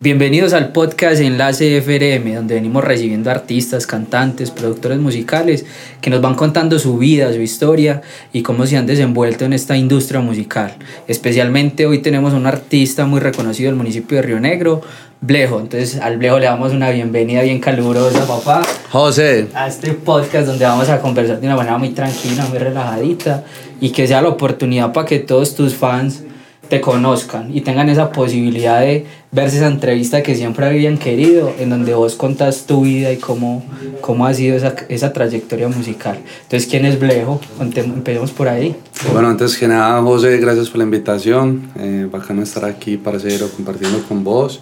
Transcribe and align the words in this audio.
Bienvenidos 0.00 0.52
al 0.52 0.70
podcast 0.70 1.20
Enlace 1.20 1.82
FRM, 1.82 2.32
donde 2.32 2.54
venimos 2.54 2.84
recibiendo 2.84 3.32
artistas, 3.32 3.84
cantantes, 3.84 4.52
productores 4.52 5.00
musicales 5.00 5.66
que 6.00 6.08
nos 6.08 6.20
van 6.20 6.36
contando 6.36 6.78
su 6.78 6.98
vida, 6.98 7.32
su 7.32 7.40
historia 7.40 8.02
y 8.32 8.42
cómo 8.42 8.64
se 8.64 8.76
han 8.76 8.86
desenvuelto 8.86 9.44
en 9.44 9.54
esta 9.54 9.76
industria 9.76 10.20
musical. 10.20 10.76
Especialmente 11.08 11.84
hoy 11.86 11.98
tenemos 11.98 12.32
un 12.32 12.46
artista 12.46 13.06
muy 13.06 13.18
reconocido 13.18 13.70
del 13.70 13.76
municipio 13.76 14.18
de 14.18 14.22
Río 14.22 14.38
Negro, 14.38 14.82
Blejo. 15.20 15.58
Entonces 15.58 15.96
al 15.96 16.18
Blejo 16.18 16.38
le 16.38 16.44
damos 16.44 16.70
una 16.70 16.90
bienvenida 16.90 17.42
bien 17.42 17.58
calurosa, 17.58 18.24
papá. 18.24 18.62
José. 18.92 19.48
A 19.52 19.66
este 19.66 19.94
podcast 19.94 20.46
donde 20.46 20.64
vamos 20.64 20.88
a 20.90 21.00
conversar 21.00 21.40
de 21.40 21.46
una 21.48 21.56
manera 21.56 21.76
muy 21.76 21.90
tranquila, 21.90 22.46
muy 22.46 22.58
relajadita 22.58 23.42
y 23.80 23.90
que 23.90 24.06
sea 24.06 24.22
la 24.22 24.28
oportunidad 24.28 24.92
para 24.92 25.08
que 25.08 25.18
todos 25.18 25.56
tus 25.56 25.74
fans 25.74 26.22
te 26.68 26.80
conozcan 26.80 27.54
y 27.54 27.62
tengan 27.62 27.88
esa 27.88 28.12
posibilidad 28.12 28.80
de 28.80 29.06
verse 29.32 29.56
esa 29.56 29.68
entrevista 29.68 30.22
que 30.22 30.34
siempre 30.34 30.66
habían 30.66 30.98
querido, 30.98 31.52
en 31.58 31.70
donde 31.70 31.94
vos 31.94 32.14
contas 32.14 32.66
tu 32.66 32.82
vida 32.82 33.12
y 33.12 33.16
cómo, 33.16 33.62
cómo 34.00 34.26
ha 34.26 34.34
sido 34.34 34.56
esa, 34.56 34.74
esa 34.88 35.12
trayectoria 35.12 35.68
musical. 35.68 36.18
Entonces, 36.42 36.68
¿quién 36.68 36.84
es 36.84 36.98
Blejo? 36.98 37.40
Empecemos 37.60 38.30
por 38.32 38.48
ahí. 38.48 38.76
Bueno, 39.12 39.28
antes 39.28 39.56
que 39.56 39.68
nada, 39.68 40.00
José, 40.02 40.38
gracias 40.38 40.68
por 40.68 40.78
la 40.78 40.84
invitación. 40.84 41.70
Eh, 41.78 42.08
bacano 42.10 42.42
estar 42.42 42.64
aquí, 42.64 42.96
parcero, 42.96 43.48
compartiendo 43.48 44.02
con 44.06 44.24
vos 44.24 44.60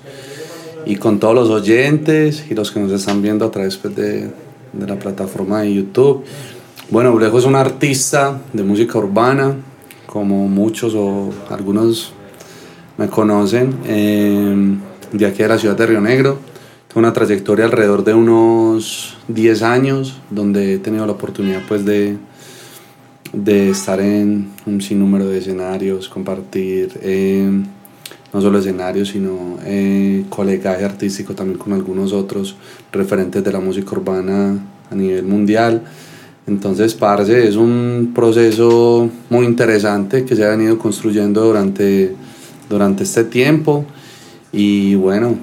y 0.85 0.97
con 0.97 1.19
todos 1.19 1.35
los 1.35 1.51
oyentes 1.51 2.45
y 2.49 2.55
los 2.55 2.71
que 2.71 2.81
nos 2.81 2.93
están 2.93 3.21
viendo 3.23 3.45
a 3.45 3.51
través 3.51 3.77
pues, 3.77 3.95
de, 3.97 4.31
de 4.73 4.87
la 4.87 4.97
plataforma 4.97 5.63
de 5.63 5.75
YouTube. 5.75 6.25
Bueno, 6.89 7.13
Blejo 7.13 7.39
es 7.39 7.45
un 7.45 7.57
artista 7.57 8.41
de 8.53 8.63
música 8.63 8.99
urbana, 8.99 9.57
como 10.17 10.49
muchos 10.49 10.95
o 10.95 11.31
algunos 11.51 12.15
me 12.97 13.07
conocen, 13.09 13.75
eh, 13.85 14.79
de 15.13 15.27
aquí 15.27 15.43
de 15.43 15.49
la 15.49 15.59
ciudad 15.59 15.77
de 15.77 15.85
Río 15.85 16.01
Negro. 16.01 16.39
Tengo 16.89 17.01
una 17.01 17.13
trayectoria 17.13 17.67
alrededor 17.67 18.03
de 18.03 18.15
unos 18.15 19.19
10 19.29 19.61
años, 19.61 20.19
donde 20.31 20.73
he 20.73 20.79
tenido 20.79 21.05
la 21.05 21.13
oportunidad 21.13 21.61
pues 21.69 21.85
de, 21.85 22.17
de 23.35 23.69
estar 23.69 24.01
en 24.01 24.53
un 24.65 24.81
sinnúmero 24.81 25.29
de 25.29 25.37
escenarios, 25.37 26.09
compartir 26.09 26.99
eh, 27.03 27.51
no 28.33 28.41
solo 28.41 28.59
escenarios, 28.59 29.11
sino 29.11 29.59
eh, 29.67 30.25
colegaje 30.31 30.87
artístico 30.87 31.35
también 31.35 31.59
con 31.59 31.75
algunos 31.75 32.15
otros 32.15 32.57
referentes 32.91 33.45
de 33.45 33.53
la 33.53 33.61
música 33.61 33.91
urbana 33.91 34.59
a 34.91 34.95
nivel 34.95 35.27
mundial. 35.27 35.83
Entonces, 36.47 36.95
Parce 36.95 37.49
es 37.49 37.57
un 37.57 38.13
proceso 38.15 39.11
muy 39.31 39.47
interesante 39.47 40.25
que 40.25 40.37
se 40.37 40.45
ha 40.45 40.51
venido 40.51 40.79
construyendo 40.79 41.45
durante, 41.45 42.15
durante 42.69 43.03
este 43.03 43.25
tiempo 43.25 43.85
y 44.53 44.95
bueno, 44.95 45.37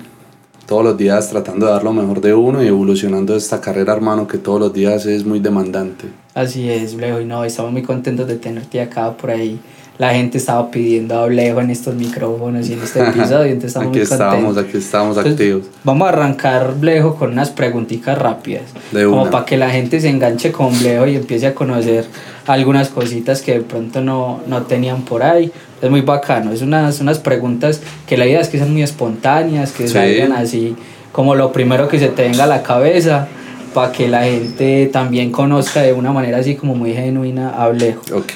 todos 0.66 0.84
los 0.84 0.98
días 0.98 1.30
tratando 1.30 1.66
de 1.66 1.74
dar 1.74 1.84
lo 1.84 1.92
mejor 1.92 2.22
de 2.22 2.34
uno 2.34 2.64
y 2.64 2.68
evolucionando 2.68 3.36
esta 3.36 3.60
carrera, 3.60 3.94
hermano, 3.94 4.28
que 4.28 4.38
todos 4.38 4.60
los 4.60 4.74
días 4.74 5.06
es 5.06 5.26
muy 5.26 5.40
demandante. 5.40 6.06
Así 6.34 6.70
es, 6.70 6.96
Blejo, 6.96 7.20
y 7.20 7.26
no, 7.26 7.44
estamos 7.44 7.72
muy 7.72 7.84
contentos 7.84 8.28
de 8.28 8.38
tenerte 8.38 8.80
acá 8.82 9.16
por 9.16 9.30
ahí 9.30 9.60
la 10.00 10.14
gente 10.14 10.38
estaba 10.40 10.72
pidiendo 10.72 11.18
a 11.20 11.26
Blejo 11.28 11.62
en 11.62 11.70
estos 11.70 11.94
micrófonos 11.96 12.68
y 12.68 12.74
en 12.74 12.82
este 12.82 13.00
episodio, 13.02 13.52
entonces 13.52 13.66
estamos 13.76 13.88
aquí 13.90 13.98
muy 14.00 14.02
estamos, 14.02 14.58
aquí 14.58 14.78
estamos 14.78 15.18
activos. 15.18 15.64
Vamos 15.84 16.06
a 16.08 16.10
arrancar 16.10 16.74
Blejo 16.80 17.16
con 17.16 17.32
unas 17.32 17.52
preguntitas 17.52 18.18
rápidas, 18.18 18.64
De 18.92 19.06
como 19.06 19.22
una. 19.24 19.32
para 19.32 19.46
que 19.46 19.56
la 19.58 19.70
gente 19.70 20.00
se 20.02 20.10
enganche 20.10 20.52
con 20.52 20.78
Blejo 20.80 21.06
y 21.08 21.16
empiece 21.16 21.48
a 21.48 21.54
conocer 21.54 22.06
algunas 22.48 22.90
cositas 22.90 23.42
que 23.42 23.54
de 23.54 23.62
pronto 23.62 24.02
no, 24.02 24.42
no 24.48 24.64
tenían 24.64 25.04
por 25.04 25.22
ahí. 25.24 25.52
Es 25.82 25.90
muy 25.90 26.02
bacano, 26.02 26.52
es 26.52 26.62
unas, 26.62 27.00
unas 27.02 27.20
preguntas 27.20 27.82
que 28.08 28.18
la 28.18 28.26
idea 28.26 28.40
es 28.40 28.50
que 28.50 28.58
sean 28.58 28.72
muy 28.72 28.82
espontáneas, 28.84 29.72
que 29.74 29.88
Sí. 29.88 29.94
salgan 29.94 30.32
así 30.32 30.76
como 31.12 31.36
lo 31.36 31.52
primero 31.52 31.88
que 31.88 32.00
se 32.00 32.08
te 32.08 32.24
venga 32.24 32.46
a 32.46 32.48
la 32.48 32.64
cabeza 32.64 33.28
para 33.74 33.92
que 33.92 34.08
la 34.08 34.24
gente 34.24 34.90
también 34.92 35.32
conozca 35.32 35.82
de 35.82 35.94
una 35.94 36.12
manera 36.12 36.38
así 36.40 36.56
como 36.56 36.74
muy 36.74 36.94
genuina 36.94 37.50
a 37.50 37.70
Blejo. 37.70 38.02
Ok. 38.14 38.32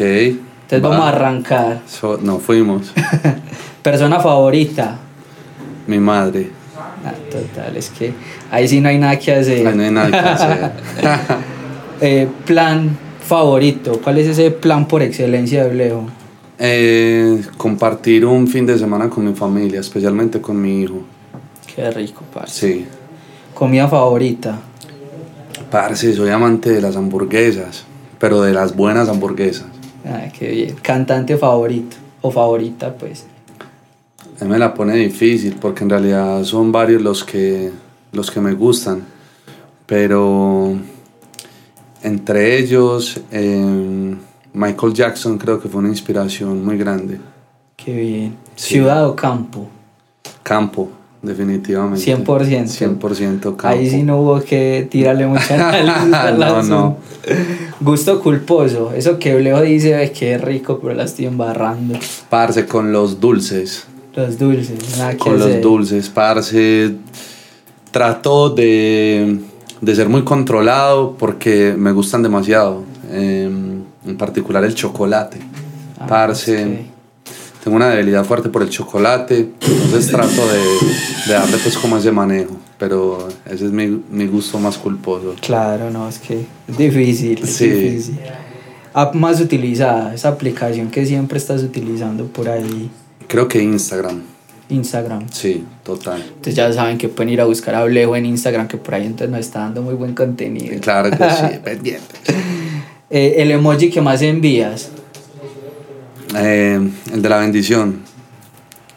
Entonces 0.70 0.84
va. 0.84 0.90
vamos 0.90 1.06
a 1.06 1.10
arrancar. 1.10 1.82
So- 1.88 2.20
no, 2.22 2.40
fuimos. 2.40 2.94
Persona 3.82 4.20
favorita. 4.20 4.98
Mi 5.88 5.98
madre. 5.98 6.50
Ah, 7.06 7.14
total, 7.32 7.78
es 7.78 7.90
que 7.90 8.14
ahí 8.52 8.68
sí 8.68 8.82
no 8.82 8.90
hay 8.90 8.98
nada 8.98 9.18
que 9.18 9.34
hacer. 9.34 9.66
Ay, 9.66 9.76
no 9.76 9.84
hay 9.84 9.92
nada 9.92 10.12
que 10.12 10.18
hacer. 10.18 10.72
Eh, 12.00 12.28
plan 12.46 12.96
favorito. 13.26 14.00
¿Cuál 14.04 14.20
es 14.20 14.28
ese 14.28 14.52
plan 14.52 14.88
por 14.88 15.02
excelencia 15.02 15.64
de 15.64 15.70
Blejo? 15.72 16.06
Eh, 16.60 17.42
compartir 17.58 18.24
un 18.24 18.48
fin 18.48 18.68
de 18.68 18.78
semana 18.78 19.10
con 19.10 19.26
mi 19.26 19.34
familia, 19.34 19.80
especialmente 19.80 20.40
con 20.40 20.62
mi 20.62 20.84
hijo. 20.84 21.02
Qué 21.76 21.90
rico, 21.90 22.22
parce. 22.32 22.54
Sí. 22.74 22.86
Comida 23.56 23.88
favorita. 23.88 24.60
Parce, 25.72 26.14
soy 26.14 26.30
amante 26.30 26.70
de 26.70 26.82
las 26.82 26.96
hamburguesas, 26.96 27.84
pero 28.20 28.44
de 28.44 28.54
las 28.54 28.76
buenas 28.76 29.10
hamburguesas. 29.10 29.66
Ah, 30.08 30.28
qué 30.32 30.50
bien. 30.50 30.76
Cantante 30.82 31.38
favorito. 31.38 31.98
O 32.22 32.32
favorita, 32.32 32.96
pues. 32.96 33.26
A 34.40 34.44
mí 34.46 34.52
me 34.52 34.60
la 34.60 34.74
pone 34.74 34.96
difícil 34.96 35.58
porque 35.60 35.84
en 35.84 35.90
realidad 35.90 36.44
son 36.44 36.72
varios 36.72 37.02
los 37.02 37.24
que, 37.24 37.72
los 38.12 38.30
que 38.30 38.40
me 38.40 38.54
gustan, 38.54 39.04
pero 39.86 40.76
entre 42.04 42.58
ellos 42.58 43.20
eh, 43.32 44.16
Michael 44.54 44.94
Jackson 44.94 45.38
creo 45.38 45.60
que 45.60 45.68
fue 45.68 45.80
una 45.80 45.90
inspiración 45.90 46.64
muy 46.64 46.78
grande. 46.78 47.20
Qué 47.76 47.94
bien. 47.94 48.36
Sí. 48.56 48.76
Ciudad 48.76 49.08
o 49.08 49.16
campo. 49.16 49.68
Campo, 50.44 50.90
definitivamente. 51.28 52.00
100%. 52.16 52.66
100% 53.00 53.40
campo. 53.42 53.68
Ahí 53.68 53.90
sí 53.90 54.04
no 54.04 54.22
hubo 54.22 54.42
que 54.42 54.88
tirarle 54.90 55.28
mucha 55.28 55.54
análisis 55.56 56.08
No, 56.40 56.64
no. 56.64 56.98
Gusto 57.82 58.22
culposo. 58.22 58.92
Eso 58.96 59.20
que 59.20 59.36
Blejo 59.36 59.62
dice, 59.62 59.96
"Ay, 59.96 60.12
qué 60.18 60.38
rico, 60.38 60.80
pero 60.82 60.94
la 60.96 61.04
estoy 61.04 61.26
embarrando. 61.26 62.00
Parce, 62.30 62.66
con 62.66 62.92
los 62.92 63.20
dulces. 63.20 63.86
Los 64.16 64.40
dulces, 64.40 64.98
nada 64.98 65.12
que 65.12 65.18
con 65.18 65.36
hacer. 65.36 65.54
los 65.56 65.62
dulces, 65.62 66.10
parce. 66.10 66.96
Trato 67.92 68.50
de, 68.50 69.40
de 69.82 69.96
ser 69.96 70.10
muy 70.10 70.24
controlado 70.24 71.16
porque 71.18 71.76
me 71.78 71.92
gustan 71.92 72.24
demasiado. 72.24 72.84
eh, 73.12 73.50
en 74.06 74.18
particular 74.18 74.64
el 74.64 74.74
chocolate. 74.74 75.38
Ah, 76.00 76.08
parce. 76.08 76.86
Tengo 77.68 77.76
una 77.76 77.90
debilidad 77.90 78.24
fuerte 78.24 78.48
por 78.48 78.62
el 78.64 78.70
chocolate. 78.70 79.40
Entonces 79.60 80.08
trato 80.10 80.30
de, 80.48 80.88
de 81.28 81.34
darle 81.34 81.58
pues 81.58 81.78
como 81.78 81.98
ese 81.98 82.14
manejo. 82.14 82.56
Pero 82.80 83.28
ese 83.46 83.66
es 83.66 83.72
mi, 83.74 83.88
mi 84.10 84.26
gusto 84.26 84.58
más 84.58 84.78
culposo. 84.78 85.36
Claro, 85.42 85.92
no, 85.92 86.08
es 86.08 86.18
que 86.18 86.46
es 86.66 86.78
difícil, 86.78 87.44
es 87.44 87.50
Sí. 87.50 87.68
difícil. 87.70 88.20
App 88.94 89.16
más 89.16 89.42
utilizada, 89.42 90.14
esa 90.16 90.30
aplicación 90.30 90.90
que 90.90 91.06
siempre 91.06 91.38
estás 91.38 91.62
utilizando 91.62 92.26
por 92.28 92.48
ahí, 92.48 92.90
Creo 93.28 93.50
que 93.50 93.62
Instagram. 93.62 94.22
Instagram. 94.70 95.26
Sí, 95.30 95.66
total. 95.84 96.24
Entonces 96.26 96.56
ya 96.56 96.72
saben 96.72 96.98
que 96.98 97.10
pueden 97.10 97.34
ir 97.34 97.42
a 97.42 97.46
buscar 97.46 97.76
a 97.76 97.84
Blejo 97.84 98.16
en 98.16 98.28
Instagram, 98.28 98.70
que 98.70 98.78
por 98.78 98.96
ahí 98.96 99.06
entonces 99.06 99.30
nos 99.30 99.42
está 99.42 99.60
dando 99.60 99.82
muy 99.82 99.96
buen 99.96 100.14
contenido. 100.16 100.80
Claro 100.80 101.10
que 101.12 101.18
sí, 101.18 101.60
pendiente. 101.66 102.16
Eh, 103.10 103.36
el 103.40 103.52
emoji 103.52 103.90
que 103.90 104.00
más 104.00 104.22
envías, 104.22 104.90
Eh, 106.36 106.90
el 107.14 107.22
de 107.22 107.30
la 107.30 107.38
bendición. 107.38 108.02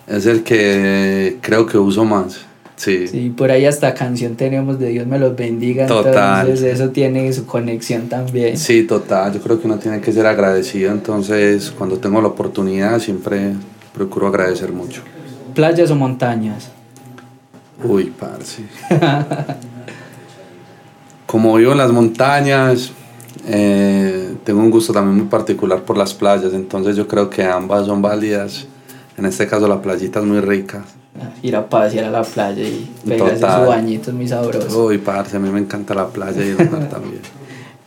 Es 0.06 0.26
el 0.26 0.42
que 0.42 1.38
creo 1.40 1.66
que 1.66 1.78
uso 1.78 2.04
más. 2.04 2.40
Sí. 2.76 3.06
sí, 3.08 3.28
por 3.36 3.50
ahí 3.50 3.66
hasta 3.66 3.92
canción 3.92 4.36
tenemos 4.36 4.78
de 4.78 4.88
Dios 4.88 5.06
me 5.06 5.18
los 5.18 5.36
bendiga, 5.36 5.86
Total. 5.86 6.46
entonces 6.46 6.80
eso 6.80 6.88
tiene 6.88 7.30
su 7.30 7.44
conexión 7.44 8.08
también. 8.08 8.56
Sí, 8.56 8.84
total. 8.84 9.34
Yo 9.34 9.40
creo 9.42 9.60
que 9.60 9.66
uno 9.66 9.78
tiene 9.78 10.00
que 10.00 10.10
ser 10.10 10.24
agradecido. 10.26 10.90
Entonces, 10.90 11.70
cuando 11.76 11.98
tengo 11.98 12.22
la 12.22 12.28
oportunidad, 12.28 12.98
siempre 12.98 13.52
procuro 13.92 14.28
agradecer 14.28 14.72
mucho. 14.72 15.02
¿Playas 15.54 15.90
o 15.90 15.94
montañas? 15.94 16.70
Uy, 17.84 18.12
parce. 18.18 18.62
Como 21.26 21.56
vivo 21.56 21.72
en 21.72 21.78
las 21.78 21.92
montañas, 21.92 22.92
eh, 23.46 24.34
tengo 24.44 24.60
un 24.60 24.70
gusto 24.70 24.92
también 24.92 25.16
muy 25.16 25.26
particular 25.26 25.82
por 25.82 25.96
las 25.96 26.14
playas. 26.14 26.52
Entonces, 26.52 26.96
yo 26.96 27.06
creo 27.06 27.28
que 27.30 27.44
ambas 27.44 27.86
son 27.86 28.02
válidas. 28.02 28.66
En 29.16 29.26
este 29.26 29.46
caso, 29.46 29.68
la 29.68 29.80
playita 29.82 30.20
es 30.20 30.24
muy 30.26 30.40
rica. 30.40 30.84
Ir 31.42 31.56
a 31.56 31.68
pasear 31.68 32.04
a 32.06 32.10
la 32.10 32.22
playa 32.22 32.62
y 32.62 32.88
pegarse 33.06 33.34
Total. 33.40 33.62
su 33.64 33.68
bañito 33.68 34.10
es 34.10 34.16
muy 34.16 34.28
sabroso. 34.28 34.86
Uy, 34.86 34.98
parce, 34.98 35.36
a 35.36 35.40
mí 35.40 35.50
me 35.50 35.58
encanta 35.58 35.94
la 35.94 36.06
playa 36.08 36.42
y 36.44 36.50
el 36.50 36.70
mar 36.70 36.88
también. 36.90 37.20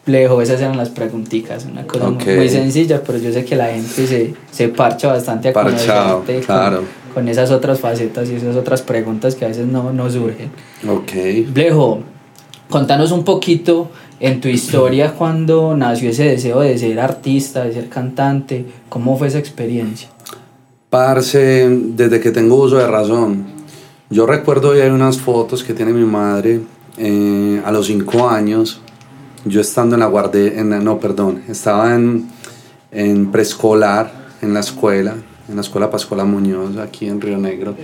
Blejo, 0.05 0.41
esas 0.41 0.59
eran 0.59 0.75
las 0.75 0.89
preguntitas, 0.89 1.65
una 1.65 1.87
cosa 1.87 2.09
muy- 2.09 2.15
Ok. 2.21 2.27
muy 2.35 2.49
sencilla, 2.49 3.01
pero 3.01 3.17
yo 3.19 3.31
sé 3.31 3.45
que 3.45 3.55
la 3.55 3.67
gente 3.67 4.05
se, 4.05 4.33
se 4.51 4.67
parcha 4.67 5.07
bastante 5.07 5.47
a 5.49 5.53
Parchado, 5.53 6.23
con- 6.25 6.41
claro. 6.41 6.83
con, 7.13 7.29
esas 7.29 7.51
otras 7.51 7.79
facetas 7.79 8.29
y 8.29 8.35
esas 8.35 8.57
otras 8.57 8.81
preguntas 8.81 9.33
que 9.35 9.45
a 9.45 9.47
veces 9.47 9.65
no, 9.65 9.93
no 9.93 10.09
surgen. 10.09 10.49
Ok. 10.89 11.11
Blejo, 11.53 12.01
contanos 12.69 13.11
un 13.11 13.23
poquito 13.23 13.89
en 14.19 14.41
tu 14.41 14.47
historia 14.47 15.13
cuando 15.17 15.75
nació 15.75 16.09
ese 16.09 16.25
deseo 16.25 16.61
de 16.61 16.77
ser 16.77 16.99
artista, 16.99 17.63
de 17.63 17.73
ser 17.73 17.89
cantante, 17.89 18.65
¿cómo 18.89 19.17
fue 19.17 19.27
esa 19.27 19.39
experiencia? 19.39 20.09
Parce, 20.89 21.69
desde 21.69 22.19
que 22.19 22.31
tengo 22.31 22.55
uso 22.55 22.77
de 22.77 22.87
razón, 22.87 23.45
Yo 24.09 24.27
recuerdo 24.27 24.77
y 24.77 24.81
hay 24.81 24.91
unas 24.91 25.17
fotos 25.17 25.63
que 25.63 25.73
tiene 25.73 25.91
mi 25.91 26.05
madre 26.05 26.61
eh, 26.97 27.61
a 27.65 27.71
los 27.71 27.87
cinco 27.87 28.29
años, 28.29 28.79
yo 29.43 29.59
estando 29.59 29.95
en 29.95 30.01
la 30.01 30.05
guardia, 30.05 30.53
en, 30.59 30.83
no, 30.83 30.99
perdón, 30.99 31.41
estaba 31.49 31.95
en, 31.95 32.29
en 32.91 33.31
preescolar, 33.31 34.11
en 34.43 34.53
la 34.53 34.59
escuela, 34.59 35.15
en 35.49 35.55
la 35.55 35.61
escuela 35.61 35.89
Pascuala 35.89 36.25
Muñoz, 36.25 36.77
aquí 36.77 37.07
en 37.07 37.19
Río 37.19 37.37
Negro. 37.37 37.75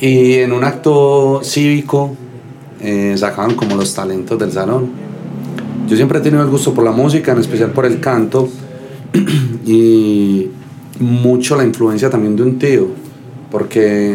Y 0.00 0.34
en 0.34 0.52
un 0.52 0.64
acto 0.64 1.40
cívico 1.42 2.16
eh, 2.80 3.14
sacaban 3.16 3.54
como 3.54 3.76
los 3.76 3.94
talentos 3.94 4.38
del 4.38 4.52
salón. 4.52 4.88
Yo 5.88 5.96
siempre 5.96 6.18
he 6.18 6.20
tenido 6.20 6.42
el 6.42 6.50
gusto 6.50 6.74
por 6.74 6.84
la 6.84 6.92
música, 6.92 7.32
en 7.32 7.38
especial 7.38 7.72
por 7.72 7.86
el 7.86 8.00
canto, 8.00 8.48
y 9.66 10.48
mucho 11.00 11.56
la 11.56 11.64
influencia 11.64 12.10
también 12.10 12.36
de 12.36 12.42
un 12.42 12.58
tío, 12.58 12.88
porque 13.50 14.12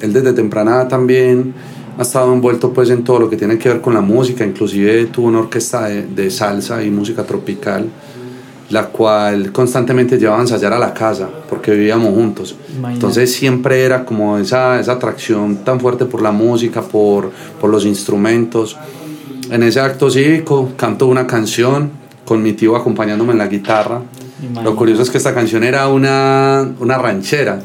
él 0.00 0.12
desde 0.12 0.32
temprana 0.32 0.86
también 0.88 1.54
ha 1.98 2.02
estado 2.02 2.32
envuelto 2.32 2.72
pues 2.72 2.90
en 2.90 3.04
todo 3.04 3.18
lo 3.20 3.30
que 3.30 3.36
tiene 3.36 3.58
que 3.58 3.68
ver 3.70 3.80
con 3.80 3.94
la 3.94 4.02
música, 4.02 4.44
inclusive 4.44 5.06
tuvo 5.06 5.28
una 5.28 5.40
orquesta 5.40 5.86
de, 5.86 6.06
de 6.06 6.30
salsa 6.30 6.84
y 6.84 6.90
música 6.90 7.24
tropical, 7.24 7.86
la 8.70 8.86
cual 8.86 9.52
constantemente 9.52 10.18
llevaba 10.18 10.38
a 10.38 10.42
ensayar 10.42 10.72
a 10.72 10.78
la 10.78 10.92
casa, 10.92 11.28
porque 11.48 11.70
vivíamos 11.70 12.14
juntos. 12.14 12.56
Imagínate. 12.68 12.94
Entonces 12.94 13.32
siempre 13.32 13.84
era 13.84 14.04
como 14.04 14.38
esa, 14.38 14.80
esa 14.80 14.92
atracción 14.92 15.58
tan 15.58 15.78
fuerte 15.80 16.04
por 16.04 16.22
la 16.22 16.32
música, 16.32 16.82
por, 16.82 17.30
por 17.60 17.70
los 17.70 17.84
instrumentos. 17.84 18.76
En 19.50 19.62
ese 19.62 19.80
acto 19.80 20.10
cívico 20.10 20.70
canto 20.76 21.06
una 21.06 21.26
canción 21.26 21.90
con 22.24 22.42
mi 22.42 22.52
tío 22.54 22.74
acompañándome 22.74 23.32
en 23.32 23.38
la 23.38 23.46
guitarra. 23.46 24.02
Imagínate. 24.40 24.64
Lo 24.64 24.76
curioso 24.76 25.02
es 25.02 25.10
que 25.10 25.18
esta 25.18 25.32
canción 25.32 25.62
era 25.62 25.88
una, 25.88 26.68
una 26.80 26.98
ranchera, 26.98 27.60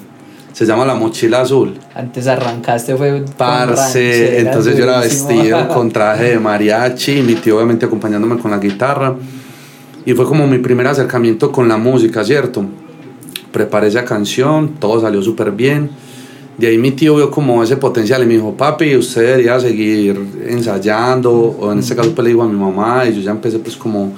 se 0.54 0.66
llama 0.66 0.86
La 0.86 0.94
Mochila 0.94 1.42
Azul. 1.42 1.80
Antes 1.96 2.28
arrancaste 2.28 2.96
fue 2.96 3.26
Parce, 3.38 4.40
entonces 4.40 4.78
yo 4.78 4.84
era 4.84 4.98
durísimo. 4.98 5.30
vestido 5.30 5.68
con 5.70 5.92
traje 5.94 6.30
de 6.30 6.40
mariachi, 6.40 7.20
y 7.20 7.22
mi 7.24 7.36
tío 7.36 7.56
obviamente 7.56 7.88
acompañándome 7.88 8.38
con 8.38 8.52
la 8.52 8.58
guitarra. 8.58 9.16
Y 10.06 10.14
fue 10.14 10.26
como 10.26 10.48
mi 10.48 10.58
primer 10.58 10.88
acercamiento 10.88 11.52
con 11.52 11.68
la 11.68 11.78
música, 11.78 12.24
¿cierto? 12.24 12.66
Preparé 13.52 13.88
esa 13.88 14.06
canción, 14.06 14.76
todo 14.80 15.00
salió 15.02 15.22
súper 15.22 15.52
bien. 15.52 15.90
De 16.58 16.68
ahí 16.68 16.78
mi 16.78 16.92
tío 16.92 17.16
vio 17.16 17.32
como 17.32 17.64
ese 17.64 17.78
potencial 17.78 18.24
y 18.24 18.26
me 18.26 18.34
dijo, 18.36 18.56
papi, 18.56 18.96
usted 18.96 19.22
debería 19.22 19.60
seguir 19.60 20.20
ensayando, 20.48 21.32
o 21.34 21.72
en 21.72 21.80
este 21.80 21.96
caso 21.96 22.14
pues 22.14 22.24
le 22.24 22.30
digo 22.30 22.44
a 22.44 22.48
mi 22.48 22.58
mamá, 22.58 23.06
y 23.08 23.16
yo 23.16 23.22
ya 23.22 23.32
empecé 23.32 23.60
pues 23.60 23.76
como 23.76 24.14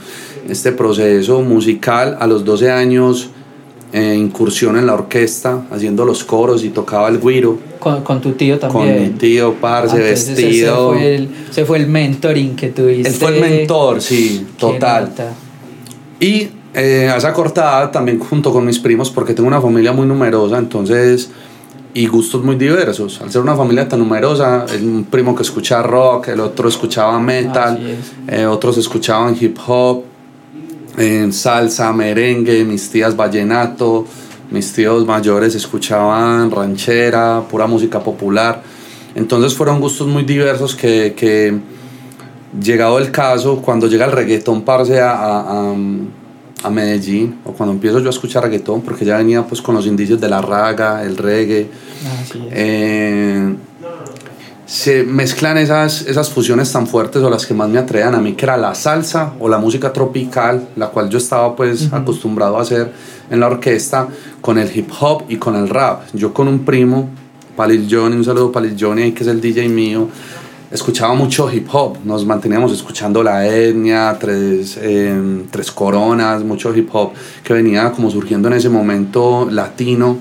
este 0.50 0.72
proceso 0.72 1.42
musical 1.42 2.18
a 2.20 2.28
los 2.28 2.44
12 2.44 2.70
años, 2.72 3.30
eh, 3.94 4.16
incursión 4.18 4.78
en 4.78 4.88
la 4.88 4.96
orquesta, 4.96 5.66
haciendo 5.72 6.04
los 6.04 6.24
coros 6.24 6.64
y 6.64 6.70
tocaba 6.70 7.08
el 7.10 7.20
guiro 7.20 7.60
Con, 7.80 8.02
con 8.02 8.20
tu 8.20 8.32
tío 8.32 8.60
con 8.60 8.72
también. 8.72 9.04
mi 9.04 9.10
tío, 9.12 9.54
parce, 9.62 9.96
Entonces, 9.96 10.30
ese 10.30 10.42
vestido. 10.42 10.94
fue, 10.94 11.16
el, 11.16 11.30
ese 11.50 11.66
fue 11.66 11.78
el 11.78 11.88
mentoring 11.88 12.56
que 12.56 12.70
tuviste. 12.70 13.08
Él 13.10 13.16
fue 13.16 13.36
el 13.36 13.42
mentor, 13.42 14.02
sí, 14.02 14.48
total. 14.58 15.10
nota. 15.10 15.34
Y 16.20 16.50
eh, 16.74 17.10
a 17.14 17.18
esa 17.18 17.34
cortada 17.34 17.92
también 17.92 18.20
junto 18.20 18.52
con 18.52 18.66
mis 18.66 18.80
primos, 18.80 19.10
porque 19.10 19.34
tengo 19.34 19.48
una 19.48 19.62
familia 19.62 19.92
muy 19.92 20.08
numerosa, 20.08 20.58
entonces, 20.58 21.30
y 21.94 22.08
gustos 22.08 22.44
muy 22.44 22.56
diversos. 22.56 23.22
Al 23.22 23.32
ser 23.32 23.42
una 23.42 23.56
familia 23.56 23.88
tan 23.88 24.00
numerosa, 24.00 24.66
un 24.82 25.06
primo 25.10 25.36
que 25.36 25.44
escuchaba 25.44 25.84
rock, 25.84 26.30
el 26.30 26.40
otro 26.40 26.68
escuchaba 26.68 27.20
metal, 27.20 27.80
es. 28.28 28.40
eh, 28.40 28.46
otros 28.46 28.78
escuchaban 28.78 29.38
hip 29.40 29.58
hop, 29.68 30.04
eh, 30.98 31.28
salsa, 31.32 31.92
merengue, 31.94 32.64
mis 32.64 32.90
tías 32.90 33.16
vallenato, 33.16 34.06
mis 34.50 34.72
tíos 34.74 35.06
mayores 35.06 35.56
escuchaban 35.56 36.50
ranchera, 36.52 37.44
pura 37.50 37.68
música 37.68 38.00
popular. 38.00 38.64
Entonces 39.16 39.54
fueron 39.56 39.80
gustos 39.80 40.08
muy 40.08 40.24
diversos 40.24 40.76
que, 40.76 41.14
que 41.16 41.60
llegado 42.62 42.98
el 43.00 43.12
caso, 43.12 43.62
cuando 43.62 43.88
llega 43.88 44.06
el 44.06 44.12
reggaetón, 44.12 44.64
parce, 44.64 45.00
a, 45.00 45.12
a, 45.12 45.72
a- 46.64 46.70
Medellín, 46.70 47.40
o 47.46 47.52
cuando 47.52 47.74
empiezo 47.74 48.00
yo 48.00 48.08
a 48.08 48.10
escuchar 48.12 48.44
reggaetón, 48.44 48.82
porque 48.82 49.04
ya 49.06 49.18
venía 49.18 49.44
pues 49.46 49.62
con 49.62 49.76
los 49.76 49.86
indicios 49.86 50.20
de 50.22 50.30
la 50.30 50.42
raga, 50.42 51.04
el 51.04 51.18
reggae, 51.18 51.70
eh, 52.52 53.56
se 54.66 55.04
mezclan 55.04 55.58
esas, 55.58 56.04
esas 56.04 56.30
fusiones 56.30 56.72
tan 56.72 56.88
fuertes 56.88 57.22
o 57.22 57.30
las 57.30 57.46
que 57.46 57.54
más 57.54 57.70
me 57.70 57.78
atraían 57.80 58.16
a 58.16 58.20
mí, 58.20 58.34
que 58.34 58.46
era 58.46 58.56
la 58.58 58.74
salsa 58.76 59.34
o 59.40 59.50
la 59.50 59.58
música 59.58 59.92
tropical, 59.92 60.70
la 60.78 60.88
cual 60.88 61.10
yo 61.10 61.18
estaba 61.18 61.56
pues 61.56 61.92
acostumbrado 61.92 62.58
a 62.58 62.62
hacer 62.62 62.92
en 63.30 63.40
la 63.42 63.48
orquesta, 63.48 64.08
con 64.42 64.58
el 64.58 64.76
hip 64.76 64.90
hop 65.00 65.24
y 65.28 65.36
con 65.36 65.56
el 65.56 65.68
rap. 65.70 66.04
Yo 66.14 66.34
con 66.34 66.48
un 66.48 66.60
primo, 66.60 67.10
Palil 67.58 67.88
Johnny, 67.92 68.16
un 68.16 68.24
saludo 68.24 68.52
Palil 68.52 68.76
Johnny, 68.80 69.12
que 69.12 69.24
es 69.24 69.30
el 69.30 69.42
DJ 69.42 69.68
mío, 69.70 70.08
escuchaba 70.74 71.14
mucho 71.14 71.52
hip 71.54 71.68
hop, 71.72 72.00
nos 72.04 72.26
manteníamos 72.26 72.72
escuchando 72.74 73.22
la 73.22 73.48
etnia, 73.48 74.18
tres, 74.20 74.78
eh, 74.82 75.46
tres 75.52 75.72
coronas, 75.72 76.44
mucho 76.44 76.76
hip 76.76 76.90
hop 76.92 77.12
que 77.44 77.54
venía 77.54 77.92
como 77.92 78.10
surgiendo 78.10 78.48
en 78.48 78.56
ese 78.56 78.70
momento 78.70 79.48
latino, 79.50 80.18